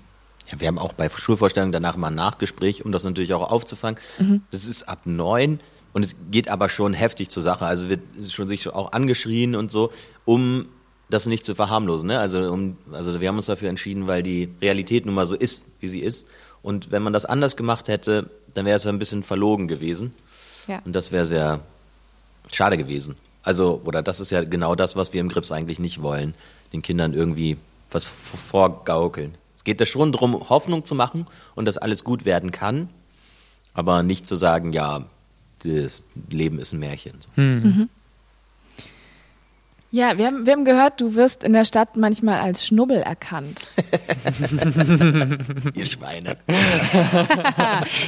[0.52, 4.00] Ja, wir haben auch bei Schulvorstellungen danach mal ein Nachgespräch, um das natürlich auch aufzufangen.
[4.20, 4.44] Mhm.
[4.52, 5.60] Das ist ab neun
[5.94, 7.66] und es geht aber schon heftig zur Sache.
[7.66, 9.92] Also wird schon sich auch angeschrien und so,
[10.26, 10.66] um
[11.10, 12.08] das nicht zu verharmlosen.
[12.08, 12.20] Ne?
[12.20, 15.64] Also, um, also wir haben uns dafür entschieden, weil die Realität nun mal so ist,
[15.80, 16.28] wie sie ist.
[16.64, 20.14] Und wenn man das anders gemacht hätte, dann wäre es ein bisschen verlogen gewesen.
[20.68, 20.82] Ja.
[20.86, 21.60] Und das wäre sehr
[22.52, 23.16] schade gewesen.
[23.44, 26.34] Also, oder das ist ja genau das, was wir im Grips eigentlich nicht wollen,
[26.72, 27.58] den Kindern irgendwie
[27.92, 29.36] was vorgaukeln.
[29.58, 32.90] Es geht da schon darum, Hoffnung zu machen und dass alles gut werden kann,
[33.74, 35.06] aber nicht zu sagen, ja,
[35.64, 37.20] das Leben ist ein Märchen.
[37.36, 37.64] Hm.
[37.64, 37.90] Mhm.
[39.94, 43.62] Ja, wir haben, wir haben gehört, du wirst in der Stadt manchmal als Schnubbel erkannt.
[45.76, 46.38] Ihr Schweine.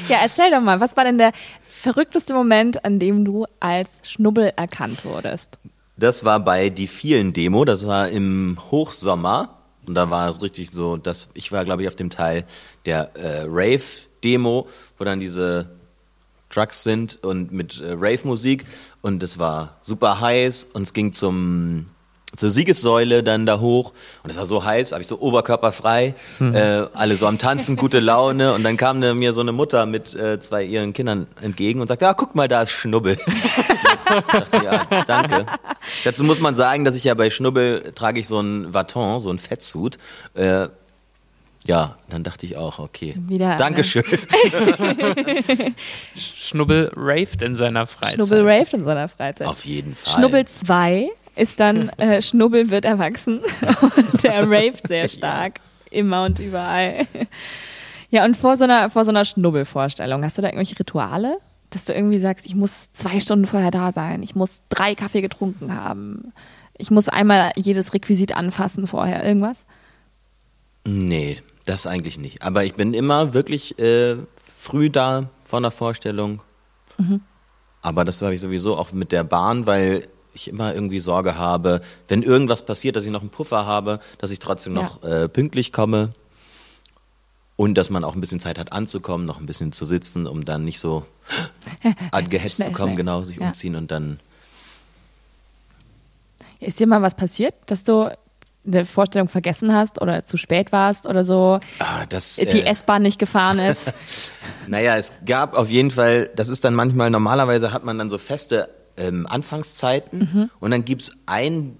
[0.09, 4.51] ja, erzähl doch mal, was war denn der verrückteste Moment, an dem du als Schnubbel
[4.55, 5.59] erkannt wurdest?
[5.95, 9.55] Das war bei die vielen Demo, das war im Hochsommer.
[9.85, 12.45] Und da war es richtig so, dass ich war, glaube ich, auf dem Teil
[12.87, 15.69] der äh, Rave-Demo, wo dann diese
[16.49, 18.65] Trucks sind und mit äh, Rave-Musik
[19.01, 21.87] und es war super heiß und es ging zum
[22.35, 26.55] zur Siegessäule dann da hoch und es war so heiß, habe ich so oberkörperfrei, mhm.
[26.55, 30.13] äh, alle so am Tanzen, gute Laune und dann kam mir so eine Mutter mit
[30.15, 33.17] äh, zwei ihren Kindern entgegen und sagte, ja, guck mal, da ist Schnubbel.
[33.25, 35.45] ich dachte, ja, danke.
[36.03, 39.29] Dazu muss man sagen, dass ich ja bei Schnubbel trage ich so ein Vaton, so
[39.29, 39.97] ein Fettsuit.
[40.33, 40.67] Äh,
[41.67, 43.15] ja, dann dachte ich auch, okay.
[43.27, 44.03] Wieder, Dankeschön.
[44.85, 45.73] Ne?
[46.15, 48.15] Schnubbel raved in seiner Freizeit.
[48.15, 49.47] Schnubbel raved in seiner Freizeit.
[49.47, 50.13] Auf jeden Fall.
[50.13, 53.41] Schnubbel 2 ist dann, äh, Schnubbel wird erwachsen
[53.97, 55.59] und der raved sehr stark.
[55.91, 55.99] Ja.
[55.99, 57.07] Immer und überall.
[58.09, 61.37] Ja, und vor so einer, vor so einer Schnubbelvorstellung, hast du da irgendwelche Rituale?
[61.71, 65.21] Dass du irgendwie sagst, ich muss zwei Stunden vorher da sein, ich muss drei Kaffee
[65.21, 66.33] getrunken haben,
[66.77, 69.65] ich muss einmal jedes Requisit anfassen vorher, irgendwas?
[70.85, 72.43] Nee, das eigentlich nicht.
[72.43, 74.17] Aber ich bin immer wirklich äh,
[74.57, 76.41] früh da vor einer Vorstellung.
[76.97, 77.21] Mhm.
[77.81, 81.81] Aber das habe ich sowieso auch mit der Bahn, weil ich immer irgendwie Sorge habe,
[82.07, 84.83] wenn irgendwas passiert, dass ich noch einen Puffer habe, dass ich trotzdem ja.
[84.83, 86.13] noch äh, pünktlich komme.
[87.57, 90.43] Und dass man auch ein bisschen Zeit hat anzukommen, noch ein bisschen zu sitzen, um
[90.43, 91.05] dann nicht so
[92.11, 92.95] angehetzt zu kommen, schnell.
[92.97, 93.47] genau, sich ja.
[93.47, 94.19] umziehen und dann.
[96.59, 98.09] Ist dir mal was passiert, dass du
[98.65, 103.01] eine Vorstellung vergessen hast oder zu spät warst oder so, ah, das, die äh, S-Bahn
[103.01, 103.93] nicht gefahren ist.
[104.67, 108.17] naja, es gab auf jeden Fall, das ist dann manchmal, normalerweise hat man dann so
[108.17, 110.49] feste ähm, Anfangszeiten mhm.
[110.59, 111.77] und dann gibt's einen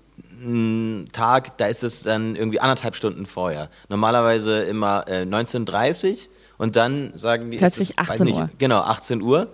[1.11, 3.69] Tag, da ist es dann irgendwie anderthalb Stunden vorher.
[3.89, 7.57] Normalerweise immer äh, 19.30 und dann sagen die...
[7.57, 8.49] Plötzlich es, 18 nicht, Uhr.
[8.59, 9.49] Genau, 18 Uhr.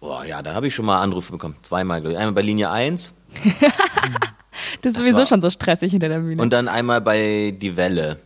[0.00, 1.56] Boah, ja, da habe ich schon mal Anrufe bekommen.
[1.62, 2.18] Zweimal, glaube ich.
[2.18, 3.14] Einmal bei Linie 1.
[4.82, 6.42] Das ist das sowieso war, schon so stressig hinter der Bühne.
[6.42, 8.18] Und dann einmal bei Die Welle.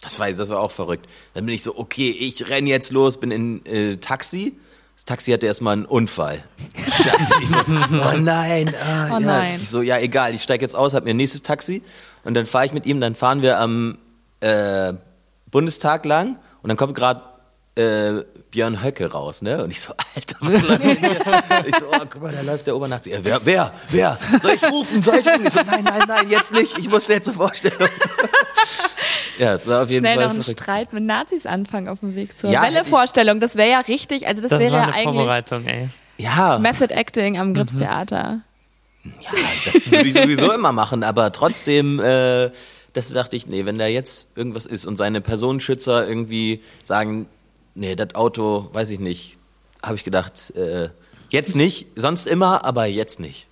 [0.00, 1.06] Das war, das war auch verrückt.
[1.34, 4.56] Dann bin ich so, okay, ich renn jetzt los, bin in äh, Taxi.
[4.94, 6.44] Das Taxi hatte erstmal einen Unfall.
[6.76, 7.34] Scheiße.
[7.42, 9.20] Ich so, oh nein, ah, oh ja.
[9.20, 9.60] nein.
[9.60, 11.82] Ich so, ja, egal, ich steige jetzt aus, hab mir ein nächstes Taxi.
[12.24, 13.98] Und dann fahre ich mit ihm, dann fahren wir am
[14.40, 14.92] äh,
[15.50, 16.36] Bundestag lang.
[16.62, 17.22] Und dann kommt gerade
[17.78, 19.62] äh, Björn Höcke raus, ne?
[19.62, 21.66] Und ich so, Alter, was läuft denn hier?
[21.66, 23.10] Ich so, oh, guck mal, da läuft der Obernazi.
[23.10, 24.18] Ja, wer, wer, wer?
[24.42, 25.02] Soll ich rufen?
[25.02, 25.46] Soll ich rufen?
[25.46, 26.76] Ich so, nein, nein, nein, jetzt nicht.
[26.78, 27.88] Ich muss schnell zur Vorstellung.
[29.38, 30.24] ja, es war auf jeden schnell Fall.
[30.24, 33.40] Schnell noch einen Streit mit Nazis anfangen auf dem Weg zur ja, Welle-Vorstellung.
[33.40, 35.04] Das wäre ja richtig, also das, das wäre ja eigentlich.
[35.04, 35.88] Vorbereitung, ey.
[36.16, 36.58] Ja.
[36.58, 38.40] Method Acting am Gripstheater.
[39.04, 39.12] Mhm.
[39.20, 39.30] Ja,
[39.64, 42.50] das würde ich sowieso immer machen, aber trotzdem, äh,
[42.92, 47.26] das dachte ich, nee, wenn da jetzt irgendwas ist und seine Personenschützer irgendwie sagen,
[47.78, 49.38] nee, das Auto, weiß ich nicht,
[49.82, 50.90] habe ich gedacht, äh,
[51.30, 53.48] jetzt nicht, sonst immer, aber jetzt nicht.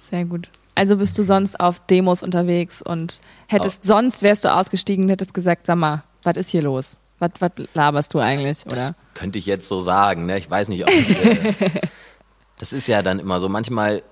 [0.00, 0.48] Sehr gut.
[0.74, 3.88] Also bist du sonst auf Demos unterwegs und hättest oh.
[3.88, 6.96] sonst wärst du ausgestiegen und hättest gesagt, sag mal, was ist hier los?
[7.18, 8.64] Was, was laberst du eigentlich?
[8.66, 8.76] Oder?
[8.76, 10.26] Das könnte ich jetzt so sagen.
[10.26, 10.38] Ne?
[10.38, 11.70] Ich weiß nicht, ob ich, äh,
[12.58, 13.48] das ist ja dann immer so.
[13.48, 14.02] Manchmal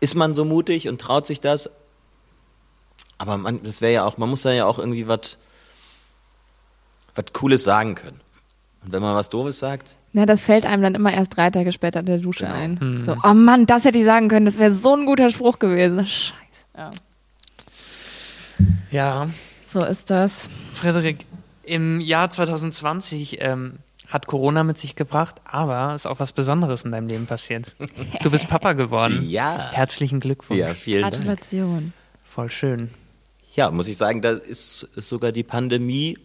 [0.00, 1.70] ist man so mutig und traut sich das,
[3.18, 5.38] aber man, das wäre ja auch, man muss da ja auch irgendwie was
[7.16, 8.20] was Cooles sagen können.
[8.86, 9.98] Und wenn man was Doofes sagt.
[10.12, 12.56] Na, das fällt einem dann immer erst drei Tage später in der Dusche genau.
[12.56, 12.78] ein.
[12.80, 13.02] Mhm.
[13.02, 16.06] So, oh Mann, das hätte ich sagen können, das wäre so ein guter Spruch gewesen.
[16.06, 16.36] Scheiße.
[16.76, 16.90] Ja.
[18.92, 19.26] ja.
[19.72, 20.48] So ist das.
[20.72, 21.26] Frederik,
[21.64, 26.92] im Jahr 2020 ähm, hat Corona mit sich gebracht, aber ist auch was Besonderes in
[26.92, 27.74] deinem Leben passiert.
[28.22, 29.24] Du bist Papa geworden.
[29.28, 29.72] Ja.
[29.72, 30.60] Herzlichen Glückwunsch.
[30.60, 31.14] Ja, vielen Dank.
[31.14, 31.92] Gratulation.
[32.24, 32.90] Voll schön.
[33.54, 36.18] Ja, muss ich sagen, da ist sogar die Pandemie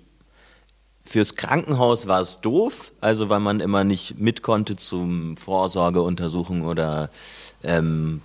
[1.12, 7.10] Fürs Krankenhaus war es doof, also weil man immer nicht mit konnte zum Vorsorgeuntersuchung oder
[7.64, 8.22] ähm,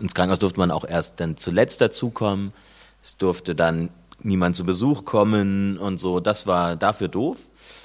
[0.00, 2.54] ins Krankenhaus durfte man auch erst dann zuletzt dazukommen.
[3.02, 3.90] Es durfte dann
[4.22, 6.18] niemand zu Besuch kommen und so.
[6.18, 7.36] Das war dafür doof.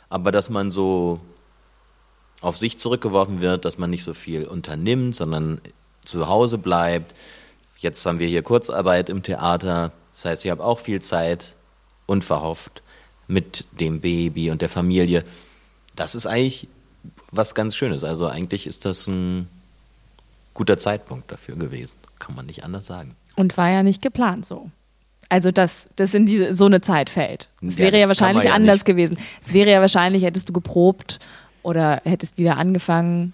[0.07, 1.19] Aber dass man so
[2.39, 5.59] auf sich zurückgeworfen wird, dass man nicht so viel unternimmt, sondern
[6.05, 7.13] zu Hause bleibt.
[7.79, 9.91] Jetzt haben wir hier Kurzarbeit im Theater.
[10.13, 11.57] Das heißt, ich habe auch viel Zeit,
[12.05, 12.83] unverhofft
[13.27, 15.23] mit dem Baby und der Familie.
[15.95, 16.67] Das ist eigentlich
[17.31, 18.03] was ganz Schönes.
[18.03, 19.47] Also eigentlich ist das ein
[20.53, 21.95] guter Zeitpunkt dafür gewesen.
[22.19, 23.15] Kann man nicht anders sagen.
[23.35, 24.69] Und war ja nicht geplant so.
[25.27, 27.49] Also, dass das in diese, so eine Zeit fällt.
[27.61, 29.17] Es ja, wäre ja wahrscheinlich ja anders gewesen.
[29.43, 31.19] Es wäre ja wahrscheinlich, hättest du geprobt
[31.63, 33.33] oder hättest wieder angefangen.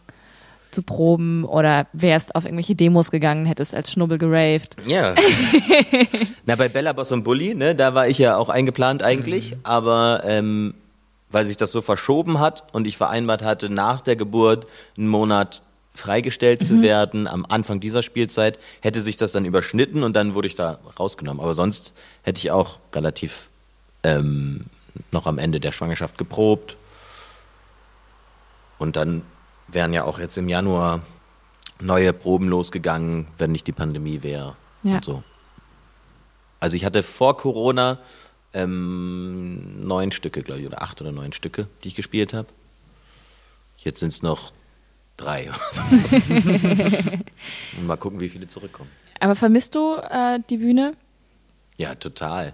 [0.72, 4.76] Zu proben oder wärst auf irgendwelche Demos gegangen, hättest als Schnubbel geraved.
[4.86, 5.16] Ja.
[6.46, 10.22] Na, bei Bella Boss und Bully, ne, da war ich ja auch eingeplant eigentlich, aber
[10.26, 10.74] ähm,
[11.30, 15.62] weil sich das so verschoben hat und ich vereinbart hatte, nach der Geburt einen Monat
[15.94, 20.48] freigestellt zu werden am Anfang dieser Spielzeit, hätte sich das dann überschnitten und dann wurde
[20.48, 21.42] ich da rausgenommen.
[21.42, 23.50] Aber sonst hätte ich auch relativ
[24.04, 24.66] ähm,
[25.12, 26.78] noch am Ende der Schwangerschaft geprobt.
[28.78, 29.22] Und dann
[29.68, 31.02] wären ja auch jetzt im Januar
[31.80, 34.56] neue Proben losgegangen, wenn nicht die Pandemie wäre.
[34.84, 34.96] Ja.
[34.96, 35.24] Und so.
[36.60, 38.00] Also ich hatte vor Corona
[38.54, 42.48] ähm, neun Stücke, glaube ich, oder acht oder neun Stücke, die ich gespielt habe.
[43.78, 44.52] Jetzt sind es noch
[45.18, 45.50] drei.
[47.78, 48.90] Und mal gucken, wie viele zurückkommen.
[49.20, 50.96] Aber vermisst du äh, die Bühne
[51.78, 52.54] Ja, total.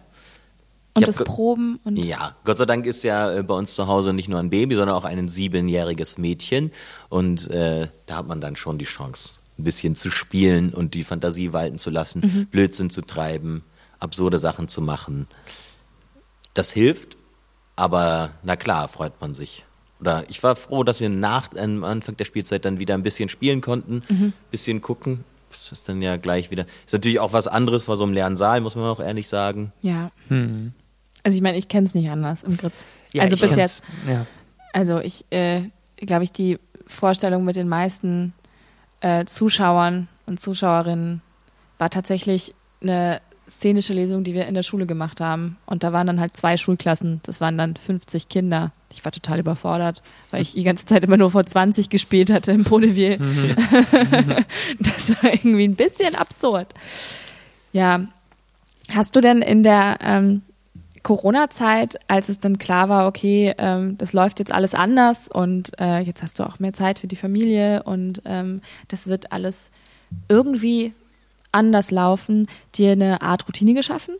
[0.97, 1.79] Und Ich das Proben?
[1.83, 4.49] Und Ja, Gott sei Dank ist ja äh, bei uns zu Hause nicht nur ein
[4.49, 6.71] Baby, sondern auch ein siebenjähriges Mädchen.
[7.09, 11.03] Und äh, da hat man dann schon die Chance, ein bisschen zu spielen und die
[11.03, 13.63] Fantasie walten zu lassen, Blödsinn zu treiben,
[13.99, 15.27] absurde Sachen zu machen.
[16.53, 17.17] Das hilft,
[17.75, 19.63] aber na klar, freut man sich.
[19.99, 23.29] Oder ich war froh, dass wir nach am Anfang der Spielzeit dann wieder ein bisschen
[23.29, 25.23] spielen konnten, ein bisschen gucken.
[25.49, 26.65] Das ist dann ja gleich wieder.
[26.85, 29.71] Ist natürlich auch was anderes vor so einem leeren Saal, muss man auch ehrlich sagen.
[29.81, 30.11] ja.
[31.27, 32.85] Also ich meine, ich kenne es nicht anders im Grips.
[33.11, 33.83] Ja, also bis jetzt.
[34.07, 34.25] Ja.
[34.71, 35.63] Also ich äh,
[35.97, 38.33] glaube ich, die Vorstellung mit den meisten
[39.01, 41.21] äh, Zuschauern und Zuschauerinnen
[41.79, 45.57] war tatsächlich eine szenische Lesung, die wir in der Schule gemacht haben.
[45.65, 47.19] Und da waren dann halt zwei Schulklassen.
[47.23, 48.71] Das waren dann 50 Kinder.
[48.89, 52.53] Ich war total überfordert, weil ich die ganze Zeit immer nur vor 20 gespielt hatte
[52.53, 53.17] im Vaudeville.
[54.79, 56.73] das war irgendwie ein bisschen absurd.
[57.73, 58.07] Ja.
[58.93, 60.43] Hast du denn in der ähm,
[61.07, 65.99] Corona-Zeit, als es dann klar war, okay, ähm, das läuft jetzt alles anders und äh,
[65.99, 69.71] jetzt hast du auch mehr Zeit für die Familie und ähm, das wird alles
[70.27, 70.93] irgendwie
[71.53, 74.15] anders laufen, dir eine Art Routine geschaffen,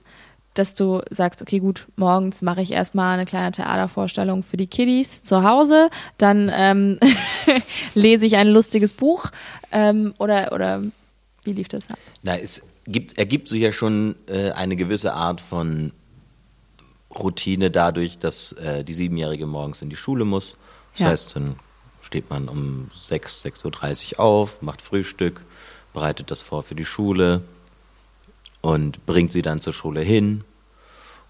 [0.54, 5.24] dass du sagst, okay, gut, morgens mache ich erstmal eine kleine Theatervorstellung für die Kiddies
[5.24, 7.00] zu Hause, dann ähm,
[7.96, 9.32] lese ich ein lustiges Buch
[9.74, 10.84] ähm, oder, oder
[11.44, 12.00] wie lief das ab?
[12.24, 15.92] Na, es gibt, ergibt sich ja schon äh, eine gewisse Art von
[17.20, 20.56] Routine dadurch, dass äh, die Siebenjährige morgens in die Schule muss.
[20.94, 21.06] Das Ja.
[21.08, 21.56] heißt, dann
[22.02, 25.42] steht man um 6, 6.30 Uhr auf, macht Frühstück,
[25.94, 27.42] bereitet das vor für die Schule
[28.62, 30.44] und bringt sie dann zur Schule hin.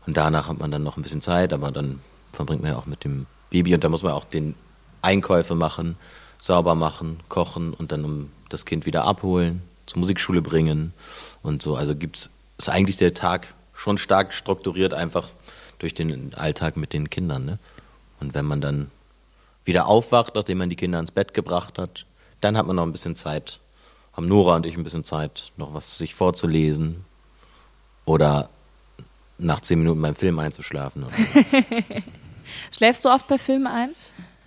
[0.06, 2.00] Und danach hat man dann noch ein bisschen Zeit, aber dann
[2.32, 4.56] verbringt man ja auch mit dem Baby und da muss man auch den
[5.02, 5.98] Einkäufe machen,
[6.40, 10.94] sauber machen, kochen und dann um das Kind wieder abholen, zur Musikschule bringen
[11.44, 11.76] und so.
[11.76, 15.30] Also gibt's ist eigentlich der Tag schon stark strukturiert einfach
[15.80, 17.46] durch den Alltag mit den Kindern.
[17.46, 17.60] Ne?
[18.20, 18.92] Und wenn man dann
[19.66, 22.06] wieder aufwacht, nachdem man die Kinder ins Bett gebracht hat,
[22.42, 23.60] dann hat man noch ein bisschen Zeit,
[24.14, 27.06] haben Nora und ich ein bisschen Zeit, noch was sich vorzulesen
[28.06, 28.50] oder
[29.38, 31.06] nach zehn Minuten beim Film einzuschlafen.
[32.76, 33.92] Schläfst du oft bei Filmen ein?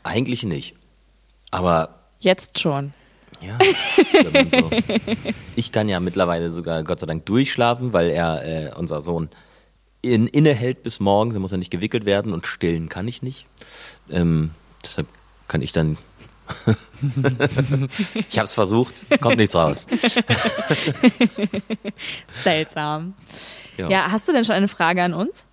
[0.03, 0.75] Eigentlich nicht.
[1.51, 2.93] Aber Jetzt schon.
[3.41, 3.59] ja,
[4.51, 4.71] so.
[5.57, 9.31] ich kann ja mittlerweile sogar Gott sei Dank durchschlafen, weil er, äh, unser Sohn,
[10.03, 11.35] in, innehält bis morgens.
[11.35, 13.47] Er muss ja nicht gewickelt werden und stillen kann ich nicht.
[14.11, 14.51] Ähm,
[14.85, 15.07] deshalb
[15.49, 15.99] kann ich dann.
[18.29, 19.87] ich habe es versucht, kommt nichts raus.
[22.43, 23.15] Seltsam.
[23.77, 25.45] Ja, Ja, hast du denn schon eine Frage an uns?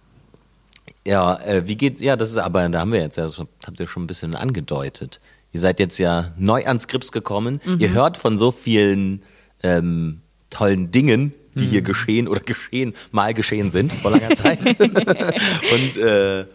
[1.08, 3.80] ja äh, wie geht, ja, das ist aber, da haben wir jetzt ja, das habt
[3.80, 5.20] ihr schon ein bisschen angedeutet.
[5.54, 7.62] Ihr seid jetzt ja neu ans Grips gekommen.
[7.80, 9.24] Ihr hört von so vielen
[9.64, 14.60] ähm, tollen Dingen, die hier geschehen oder geschehen, mal geschehen sind vor langer Zeit.
[14.80, 16.46] Und äh,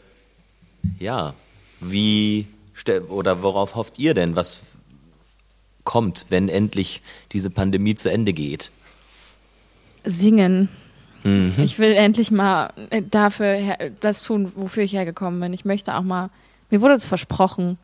[0.98, 1.34] ja,
[1.80, 2.46] wie
[3.08, 4.62] oder worauf hofft ihr denn, was
[5.84, 7.00] kommt, wenn endlich
[7.32, 8.70] diese Pandemie zu Ende geht?
[10.04, 10.68] Singen.
[11.22, 11.52] Mhm.
[11.58, 15.52] Ich will endlich mal äh, dafür her- das tun, wofür ich hergekommen bin.
[15.52, 16.30] Ich möchte auch mal,
[16.70, 17.78] mir wurde es versprochen,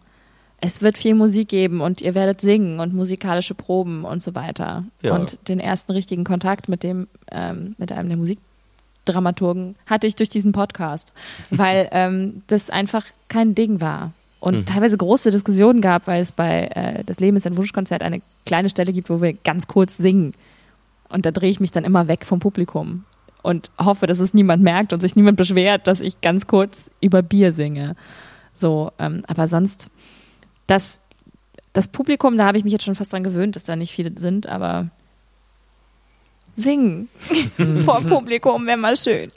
[0.61, 4.85] es wird viel Musik geben und ihr werdet singen und musikalische Proben und so weiter.
[5.03, 5.15] Ja.
[5.15, 10.29] Und den ersten richtigen Kontakt mit dem, ähm, mit einem der Musikdramaturgen hatte ich durch
[10.29, 11.13] diesen Podcast,
[11.51, 14.13] weil ähm, das einfach kein Ding war.
[14.41, 18.23] Und teilweise große Diskussionen gab, weil es bei äh, Das Leben ist ein Wunschkonzert eine
[18.47, 20.33] kleine Stelle gibt, wo wir ganz kurz singen.
[21.09, 23.05] Und da drehe ich mich dann immer weg vom Publikum
[23.43, 27.23] und hoffe, dass es niemand merkt und sich niemand beschwert, dass ich ganz kurz über
[27.23, 27.97] Bier singe.
[28.55, 29.91] So, ähm, aber sonst,
[30.69, 31.01] das,
[31.73, 34.13] das Publikum, da habe ich mich jetzt schon fast dran gewöhnt, dass da nicht viele
[34.17, 34.91] sind, aber
[36.55, 37.09] singen
[37.85, 39.33] vor Publikum wäre mal schön.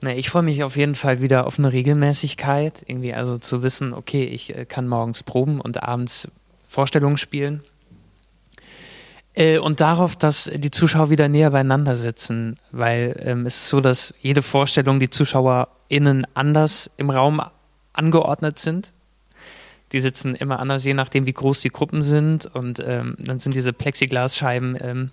[0.00, 2.84] Ne, ich freue mich auf jeden Fall wieder auf eine Regelmäßigkeit.
[2.86, 6.28] Irgendwie also zu wissen, okay, ich äh, kann morgens proben und abends
[6.66, 7.62] Vorstellungen spielen.
[9.34, 13.80] Äh, und darauf, dass die Zuschauer wieder näher beieinander sitzen, weil ähm, es ist so,
[13.80, 17.40] dass jede Vorstellung die ZuschauerInnen anders im Raum
[17.92, 18.92] angeordnet sind.
[19.92, 22.46] Die sitzen immer anders, je nachdem, wie groß die Gruppen sind.
[22.46, 25.10] Und ähm, dann sind diese Plexiglasscheiben ähm,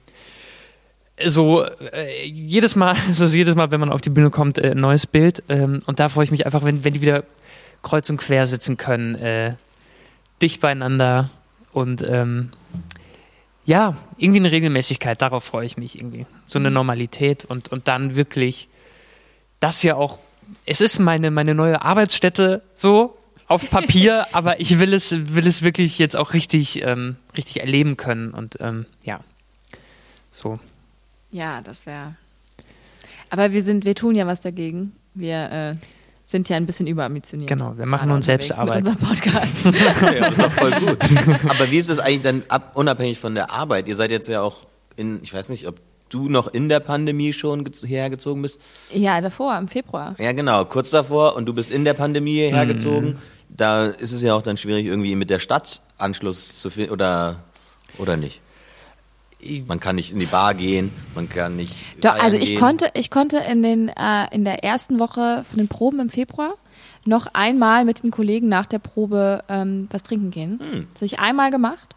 [1.23, 4.71] so äh, jedes Mal, es ist jedes Mal, wenn man auf die Bühne kommt, äh,
[4.71, 5.43] ein neues Bild.
[5.49, 7.23] Ähm, und da freue ich mich einfach, wenn, wenn die wieder
[7.81, 9.55] kreuz und quer sitzen können, äh,
[10.41, 11.29] dicht beieinander
[11.71, 12.51] und ähm,
[13.65, 16.25] ja, irgendwie eine Regelmäßigkeit, darauf freue ich mich irgendwie.
[16.45, 18.69] So eine Normalität und, und dann wirklich
[19.59, 20.19] das ja auch,
[20.65, 25.61] es ist meine, meine neue Arbeitsstätte so auf Papier, aber ich will es, will es
[25.61, 29.19] wirklich jetzt auch richtig, ähm, richtig erleben können und ähm, ja,
[30.31, 30.59] so.
[31.31, 32.15] Ja, das wäre.
[33.29, 34.93] Aber wir sind, wir tun ja was dagegen.
[35.13, 35.75] Wir äh,
[36.25, 37.49] sind ja ein bisschen überambitioniert.
[37.49, 38.83] Genau, wir machen uns selbst Arbeit.
[38.83, 39.65] Mit unserem Podcast.
[39.65, 40.97] ja, das ist doch voll gut.
[41.49, 43.87] Aber wie ist es eigentlich dann ab, unabhängig von der Arbeit?
[43.87, 44.57] Ihr seid jetzt ja auch
[44.95, 45.79] in, ich weiß nicht, ob
[46.09, 48.59] du noch in der Pandemie schon hergezogen bist.
[48.93, 50.15] Ja, davor, im Februar.
[50.17, 53.11] Ja, genau, kurz davor und du bist in der Pandemie hergezogen.
[53.11, 53.17] Mhm.
[53.55, 57.37] Da ist es ja auch dann schwierig, irgendwie mit der Stadt Anschluss zu finden oder,
[57.97, 58.41] oder nicht?
[59.67, 61.73] Man kann nicht in die Bar gehen, man kann nicht.
[62.01, 62.59] Doch, also ich gehen.
[62.59, 66.55] konnte, ich konnte in den äh, in der ersten Woche von den Proben im Februar
[67.05, 70.59] noch einmal mit den Kollegen nach der Probe ähm, was trinken gehen.
[70.59, 70.87] Hm.
[70.91, 71.95] Das habe ich einmal gemacht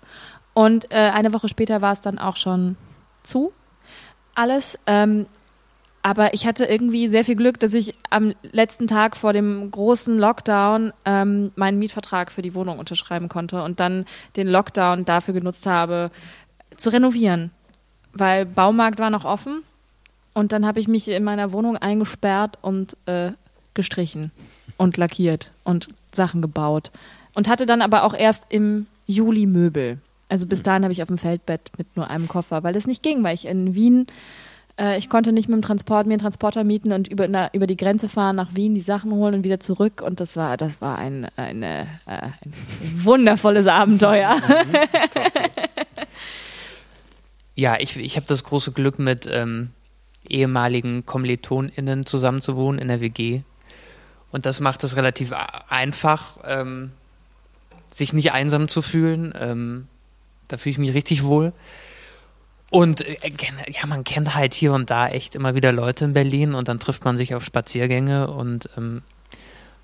[0.53, 2.77] und äh, eine Woche später war es dann auch schon
[3.23, 3.53] zu.
[4.35, 4.79] Alles.
[4.87, 5.27] Ähm,
[6.03, 10.19] aber ich hatte irgendwie sehr viel Glück, dass ich am letzten Tag vor dem großen
[10.19, 14.05] Lockdown ähm, meinen Mietvertrag für die Wohnung unterschreiben konnte und dann
[14.37, 16.11] den Lockdown dafür genutzt habe,
[16.77, 17.51] zu renovieren,
[18.13, 19.63] weil Baumarkt war noch offen
[20.35, 23.33] und dann habe ich mich in meiner Wohnung eingesperrt und äh,
[23.75, 24.31] gestrichen
[24.77, 26.91] und lackiert und Sachen gebaut
[27.35, 29.99] und hatte dann aber auch erst im Juli Möbel.
[30.29, 33.03] Also bis dahin habe ich auf dem Feldbett mit nur einem Koffer, weil es nicht
[33.03, 34.07] ging, weil ich in Wien
[34.79, 37.67] äh, ich konnte nicht mit dem Transport mir einen Transporter mieten und über, na, über
[37.67, 40.01] die Grenze fahren nach Wien, die Sachen holen und wieder zurück.
[40.03, 42.55] Und das war, das war ein, eine, äh, ein
[42.97, 44.37] wundervolles Abenteuer.
[44.37, 44.75] Mhm,
[47.57, 49.71] ja, ich, ich habe das große Glück, mit ähm,
[50.29, 53.43] ehemaligen KommilitonInnen zusammenzuwohnen in der WG.
[54.31, 55.33] Und das macht es relativ
[55.69, 56.93] einfach, ähm,
[57.87, 59.33] sich nicht einsam zu fühlen.
[59.39, 59.89] Ähm,
[60.49, 61.53] da fühle ich mich richtig wohl.
[62.71, 63.17] Und äh,
[63.69, 66.79] ja, man kennt halt hier und da echt immer wieder Leute in Berlin und dann
[66.79, 69.03] trifft man sich auf Spaziergänge und ähm,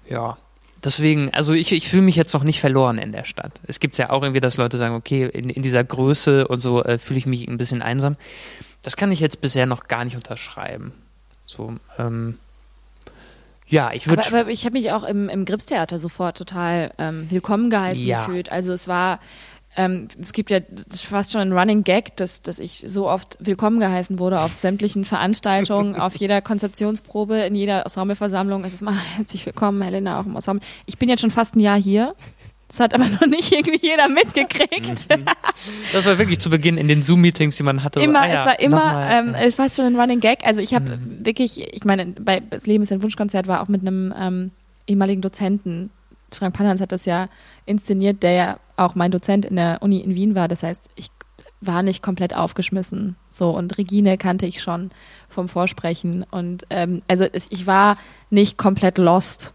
[0.09, 0.37] ja,
[0.85, 3.53] Deswegen, also ich, ich fühle mich jetzt noch nicht verloren in der Stadt.
[3.66, 6.85] Es gibt ja auch irgendwie, dass Leute sagen, okay, in, in dieser Größe und so
[6.85, 8.16] äh, fühle ich mich ein bisschen einsam.
[8.83, 10.92] Das kann ich jetzt bisher noch gar nicht unterschreiben.
[11.47, 12.38] So, ähm,
[13.66, 14.27] ja, ich würde.
[14.27, 18.27] Aber, aber, ich habe mich auch im, im Gripstheater sofort total ähm, willkommen geheißen ja.
[18.27, 18.53] gefühlt.
[18.53, 19.20] Also es war
[19.77, 20.61] ähm, es gibt ja
[20.91, 25.05] fast schon ein Running Gag, dass, dass ich so oft willkommen geheißen wurde auf sämtlichen
[25.05, 28.65] Veranstaltungen, auf jeder Konzeptionsprobe, in jeder Ensembleversammlung.
[28.65, 30.65] Es ist mal herzlich willkommen, Helena, auch im Ensemble.
[30.87, 32.15] Ich bin jetzt schon fast ein Jahr hier.
[32.69, 35.07] Das hat aber noch nicht irgendwie jeder mitgekriegt.
[35.93, 38.01] Das war wirklich zu Beginn in den Zoom-Meetings, die man hatte.
[38.01, 40.47] Immer, ah ja, es war immer, ähm, es war schon ein Running Gag.
[40.47, 41.27] Also ich habe mhm.
[41.27, 44.51] wirklich, ich meine, bei Das Leben ist ein Wunschkonzert war auch mit einem ähm,
[44.87, 45.91] ehemaligen Dozenten
[46.35, 47.29] Frank Panans hat das ja
[47.66, 50.49] inszeniert, der ja auch mein Dozent in der Uni in Wien war.
[50.49, 51.11] Das heißt, ich
[51.61, 53.16] war nicht komplett aufgeschmissen.
[53.31, 54.90] So, und Regine kannte ich schon
[55.29, 56.25] vom Vorsprechen.
[56.31, 57.97] Und ähm, also ich war
[58.31, 59.55] nicht komplett lost.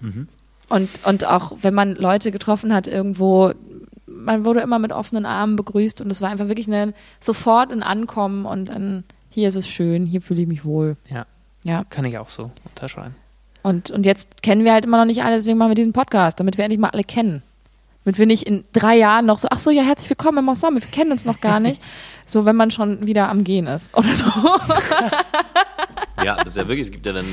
[0.00, 0.28] Mhm.
[0.68, 3.52] Und, und auch wenn man Leute getroffen hat irgendwo,
[4.06, 7.82] man wurde immer mit offenen Armen begrüßt und es war einfach wirklich eine, sofort ein
[7.82, 10.96] Ankommen und dann, hier ist es schön, hier fühle ich mich wohl.
[11.08, 11.26] Ja.
[11.64, 11.84] Ja.
[11.84, 13.14] Kann ich auch so unterschreiben.
[13.62, 16.40] Und, und jetzt kennen wir halt immer noch nicht alle, deswegen machen wir diesen Podcast,
[16.40, 17.42] damit wir endlich mal alle kennen.
[18.04, 20.82] Damit wir nicht in drei Jahren noch so, ach so, ja, herzlich willkommen im Ensemble,
[20.82, 21.82] wir kennen uns noch gar nicht.
[22.26, 24.24] so, wenn man schon wieder am Gehen ist oder so.
[26.24, 27.26] ja, das ist ja wirklich, es gibt ja dann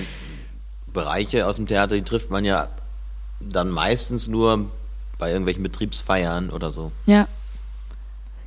[0.88, 2.69] Bereiche aus dem Theater, die trifft man ja
[3.39, 4.69] dann meistens nur
[5.17, 6.91] bei irgendwelchen Betriebsfeiern oder so.
[7.05, 7.27] Ja.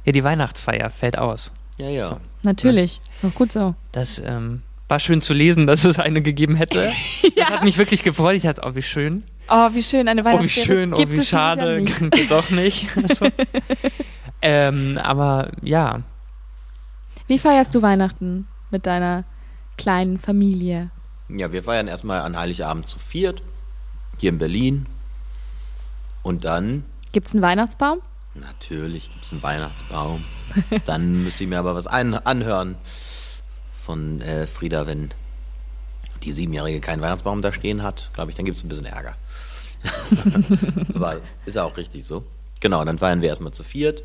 [0.04, 1.52] Ja, die Weihnachtsfeier fällt aus.
[1.76, 2.04] Ja, ja.
[2.04, 2.16] So.
[2.42, 3.00] Natürlich.
[3.22, 3.28] Ja.
[3.28, 3.74] Auch gut so.
[3.92, 6.84] Das, ähm, war schön zu lesen, dass es eine gegeben hätte.
[6.84, 6.92] ja.
[7.36, 8.36] Das hat mich wirklich gefreut.
[8.36, 9.22] Ich dachte, oh, wie schön.
[9.48, 10.42] Oh, wie schön, eine Weihnachtsfeier.
[10.42, 11.80] Oh, wie schön, oh, wie schade.
[11.80, 12.00] Nicht.
[12.30, 12.86] Doch nicht.
[12.96, 13.28] Also.
[14.42, 16.02] ähm, aber ja.
[17.26, 19.24] Wie feierst du Weihnachten mit deiner
[19.76, 20.90] kleinen Familie?
[21.28, 23.42] Ja, wir feiern erstmal an Heiligabend zu viert.
[24.18, 24.86] Hier in Berlin.
[26.22, 26.84] Und dann.
[27.12, 28.00] Gibt es einen Weihnachtsbaum?
[28.34, 30.24] Natürlich gibt es einen Weihnachtsbaum.
[30.84, 32.76] dann müsste ich mir aber was anhören
[33.88, 35.10] von äh, Frieda, wenn
[36.22, 39.14] die Siebenjährige keinen Weihnachtsbaum da stehen hat, glaube ich, dann gibt es ein bisschen Ärger.
[40.94, 42.22] Aber ist ja auch richtig so.
[42.60, 44.02] Genau, dann feiern wir erstmal zu viert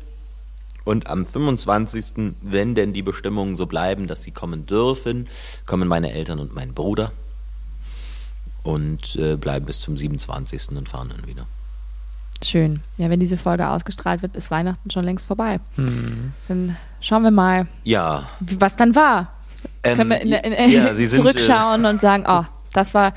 [0.86, 5.28] Und am 25., wenn denn die Bestimmungen so bleiben, dass sie kommen dürfen,
[5.66, 7.12] kommen meine Eltern und mein Bruder
[8.62, 10.70] und äh, bleiben bis zum 27.
[10.78, 11.44] und fahren dann wieder.
[12.42, 12.80] Schön.
[12.96, 15.60] Ja, wenn diese Folge ausgestrahlt wird, ist Weihnachten schon längst vorbei.
[15.76, 18.24] Dann schauen wir mal, Ja.
[18.40, 19.33] was dann war.
[19.84, 23.14] Ähm, Können wir in, in, ja, Sie sind, zurückschauen und sagen, oh, das war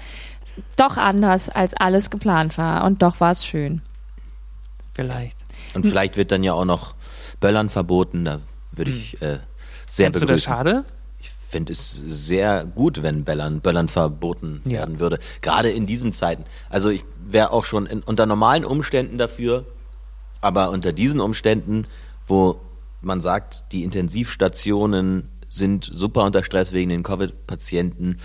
[0.75, 2.83] doch anders, als alles geplant war.
[2.85, 3.81] Und doch war es schön.
[4.93, 5.41] Vielleicht.
[5.41, 6.95] Äh, und vielleicht wird dann ja auch noch
[7.39, 8.25] Böllern verboten.
[8.25, 8.39] Da
[8.71, 9.39] würde ich äh,
[9.87, 10.53] sehr Findest du das begrüßen.
[10.53, 10.85] schade?
[11.19, 14.79] Ich finde es sehr gut, wenn Böllern, Böllern verboten Ja.
[14.79, 15.19] werden würde.
[15.41, 16.43] Gerade in diesen Zeiten.
[16.69, 19.65] Also ich wäre auch schon in, unter normalen Umständen dafür,
[20.41, 21.85] aber unter diesen Umständen,
[22.27, 22.59] wo
[23.01, 28.17] man sagt, die Intensivstationen sind super unter Stress wegen den Covid-Patienten,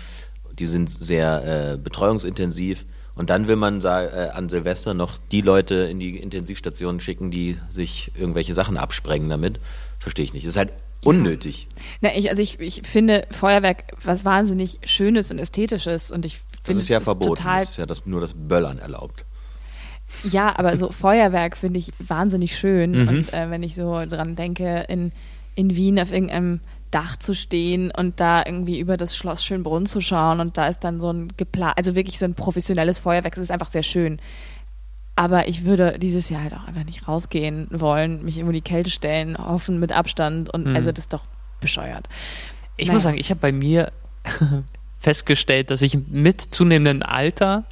[0.57, 2.85] die sind sehr äh, betreuungsintensiv.
[3.15, 7.57] Und dann will man äh, an Silvester noch die Leute in die Intensivstationen schicken, die
[7.69, 9.59] sich irgendwelche Sachen absprengen damit.
[9.99, 10.45] Verstehe ich nicht.
[10.45, 10.71] Das ist halt
[11.03, 11.67] unnötig.
[12.01, 16.09] Na, ich, also ich, ich finde Feuerwerk was wahnsinnig Schönes und Ästhetisches.
[16.11, 17.35] Und ich Das finde ist ja es verboten.
[17.35, 19.25] total Das ist ja das, nur das Böllern erlaubt.
[20.23, 23.03] Ja, aber so Feuerwerk finde ich wahnsinnig schön.
[23.03, 23.07] Mhm.
[23.07, 25.11] Und äh, wenn ich so dran denke, in,
[25.55, 26.61] in Wien auf irgendeinem
[26.93, 30.79] Dach zu stehen und da irgendwie über das Schloss Schönbrunn zu schauen und da ist
[30.83, 34.19] dann so ein geplant, also wirklich so ein professionelles Feuerwerk, das ist einfach sehr schön.
[35.15, 38.61] Aber ich würde dieses Jahr halt auch einfach nicht rausgehen wollen, mich irgendwo in die
[38.61, 40.75] Kälte stellen, hoffen mit Abstand und Mhm.
[40.75, 41.23] also das ist doch
[41.59, 42.07] bescheuert.
[42.77, 42.95] Ich Naja.
[42.95, 43.91] muss sagen, ich habe bei mir
[44.99, 47.65] festgestellt, dass ich mit zunehmendem Alter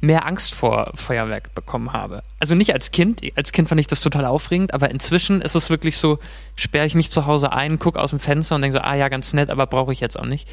[0.00, 2.22] mehr Angst vor Feuerwerk bekommen habe.
[2.38, 3.20] Also nicht als Kind.
[3.36, 6.18] Als Kind fand ich das total aufregend, aber inzwischen ist es wirklich so,
[6.56, 9.08] sperre ich mich zu Hause ein, gucke aus dem Fenster und denke so, ah ja,
[9.08, 10.48] ganz nett, aber brauche ich jetzt auch nicht.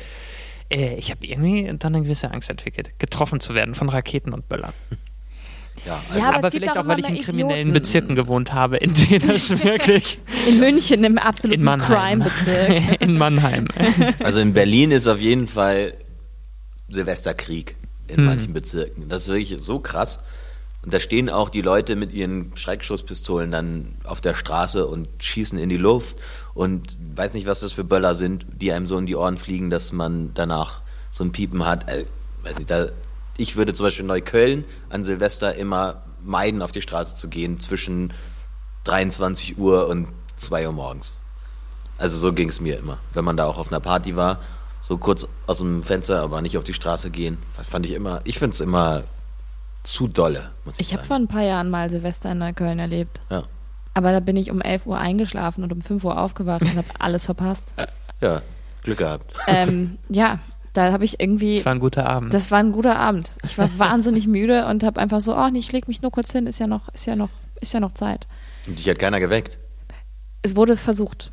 [0.70, 4.50] Äh, ich habe irgendwie dann eine gewisse Angst entwickelt, getroffen zu werden von Raketen und
[4.50, 4.74] Böllern.
[5.86, 7.74] Ja, Ja, aber aber vielleicht auch auch, weil ich in kriminellen Idioten.
[7.74, 11.64] Bezirken gewohnt habe, in denen es wirklich In München, im absoluten.
[11.64, 13.00] Crime-Bezirk.
[13.02, 13.68] in Mannheim.
[14.20, 15.93] Also in Berlin ist auf jeden Fall
[16.89, 17.77] Silvesterkrieg
[18.08, 18.26] in Hm.
[18.26, 19.10] manchen Bezirken.
[19.10, 20.20] Das ist wirklich so krass.
[20.84, 25.60] Und da stehen auch die Leute mit ihren Schreckschusspistolen dann auf der Straße und schießen
[25.60, 26.16] in die Luft
[26.53, 29.70] und weiß nicht, was das für Böller sind, die einem so in die Ohren fliegen,
[29.70, 30.82] dass man danach
[31.12, 31.89] so ein Piepen hat.
[31.89, 32.05] Äh,
[32.43, 32.88] weiß ich, da,
[33.38, 37.58] ich würde zum Beispiel in Neukölln an Silvester immer meiden, auf die Straße zu gehen
[37.58, 38.14] zwischen
[38.86, 41.18] 23 Uhr und 2 Uhr morgens.
[41.97, 42.99] Also so ging es mir immer.
[43.14, 44.39] Wenn man da auch auf einer Party war,
[44.88, 47.38] so kurz aus dem Fenster, aber nicht auf die Straße gehen.
[47.58, 49.04] Das fand ich immer, ich finde es immer
[49.84, 51.08] zu dolle, muss ich, Ich habe sagen.
[51.08, 53.20] vor ein paar Jahren mal Silvester in Neukölln erlebt.
[53.30, 53.44] Ja.
[53.94, 56.88] Aber da bin ich um 11 Uhr eingeschlafen und um 5 Uhr aufgewacht und habe
[57.00, 57.66] alles verpasst.
[58.22, 58.42] ja,
[58.84, 59.34] Glück gehabt.
[59.48, 60.40] ähm, ja,
[60.72, 61.58] da habe ich irgendwie.
[61.58, 62.34] Es war ein guter Abend.
[62.34, 63.32] Das war ein guter Abend.
[63.44, 66.48] Ich war wahnsinnig müde und habe einfach so, oh, ich leg mich nur kurz hin,
[66.48, 67.30] ist ja noch, ist ja noch,
[67.60, 68.26] ist ja noch Zeit.
[68.68, 69.58] Und dich hat keiner geweckt.
[70.44, 71.32] Es wurde versucht.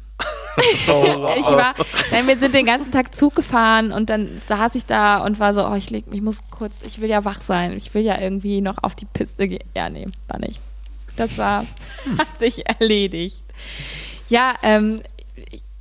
[1.37, 1.75] ich war,
[2.11, 5.53] nein, wir sind den ganzen Tag Zug gefahren und dann saß ich da und war
[5.53, 8.21] so, oh, ich leg ich muss kurz, ich will ja wach sein, ich will ja
[8.21, 9.69] irgendwie noch auf die Piste gehen.
[9.75, 10.61] Ja, nee, war nicht.
[11.17, 11.65] Das war,
[12.19, 13.43] hat sich erledigt.
[14.29, 15.01] Ja, ähm,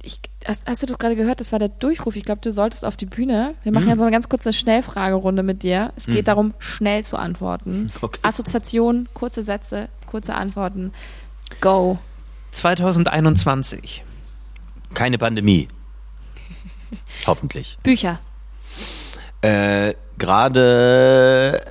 [0.04, 1.40] ich, hast, hast du das gerade gehört?
[1.40, 2.16] Das war der Durchruf.
[2.16, 3.56] Ich glaube, du solltest auf die Bühne.
[3.64, 5.94] Wir machen jetzt so eine ganz kurze Schnellfragerunde mit dir.
[5.96, 7.92] Es geht darum, schnell zu antworten.
[8.02, 8.20] Okay.
[8.22, 10.92] Assoziation, kurze Sätze, kurze Antworten.
[11.62, 11.98] Go.
[12.52, 14.04] 2021.
[14.94, 15.68] Keine Pandemie.
[17.28, 17.78] Hoffentlich.
[17.84, 18.20] Bücher.
[19.42, 21.62] Äh, Gerade,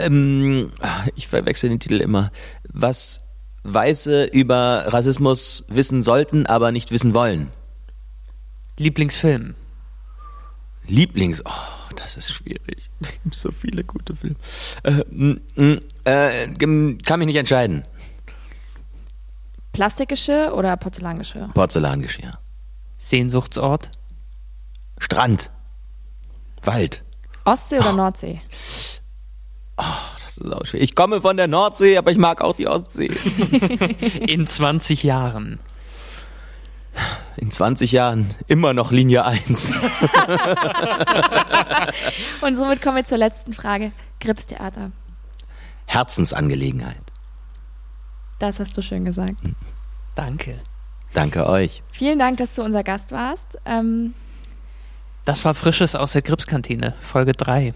[0.00, 0.72] ähm,
[1.16, 2.30] ich verwechsel den Titel immer.
[2.68, 3.24] Was
[3.64, 7.50] Weiße über Rassismus wissen sollten, aber nicht wissen wollen.
[8.78, 9.54] Lieblingsfilm.
[10.86, 11.42] Lieblings.
[11.44, 11.50] Oh,
[11.96, 12.90] das ist schwierig.
[13.32, 14.36] so viele gute Filme.
[14.82, 16.48] Äh, äh,
[17.04, 17.84] kann mich nicht entscheiden.
[19.72, 21.50] Plastikgeschirr oder Porzellangeschirr?
[21.54, 22.38] Porzellangeschirr.
[22.96, 23.90] Sehnsuchtsort.
[24.98, 25.50] Strand.
[26.62, 27.04] Wald.
[27.44, 28.40] Ostsee oder Nordsee?
[29.76, 30.90] Das ist auch schwierig.
[30.90, 33.06] Ich komme von der Nordsee, aber ich mag auch die Ostsee.
[34.26, 35.60] In 20 Jahren.
[37.36, 39.70] In 20 Jahren immer noch Linie 1.
[42.40, 43.92] Und somit kommen wir zur letzten Frage.
[44.20, 44.92] Gripstheater.
[45.86, 46.96] Herzensangelegenheit.
[48.38, 49.36] Das hast du schön gesagt.
[50.14, 50.60] Danke.
[51.14, 51.82] Danke euch.
[51.90, 53.58] Vielen Dank, dass du unser Gast warst.
[53.64, 54.12] Ähm,
[55.24, 57.72] Das war Frisches aus der Gripskantine, Folge 3.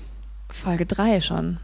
[0.50, 1.58] Folge 3 schon.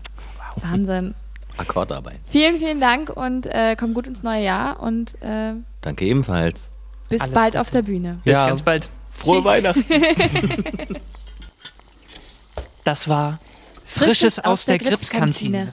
[0.57, 1.15] Wahnsinn.
[1.57, 2.19] Akkordarbeit.
[2.25, 5.53] Vielen, vielen Dank und äh, komm gut ins neue Jahr und äh,
[5.83, 6.71] Danke ebenfalls.
[7.09, 7.61] bis Alles bald Gute.
[7.61, 8.19] auf der Bühne.
[8.25, 8.47] Bis Ja.
[8.49, 8.89] ganz bald.
[9.13, 9.45] Frohe Tschüss.
[9.45, 9.85] Weihnachten.
[12.85, 13.39] Das war
[13.85, 15.73] Frisches, aus, der, Gripskantine.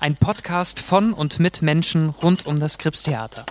[0.00, 3.46] Ein Podcast von und mit Menschen rund um das Gripstheater.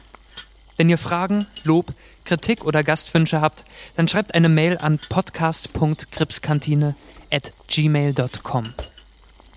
[0.77, 1.91] Wenn ihr Fragen, Lob,
[2.23, 3.63] Kritik oder Gastwünsche habt,
[3.95, 6.95] dann schreibt eine Mail an podcast.gripskantine
[7.31, 8.73] at gmail.com.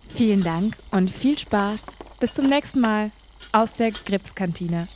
[0.09, 1.81] Vielen Dank und viel Spaß.
[2.18, 3.11] Bis zum nächsten Mal
[3.53, 4.87] aus der Gripskantine.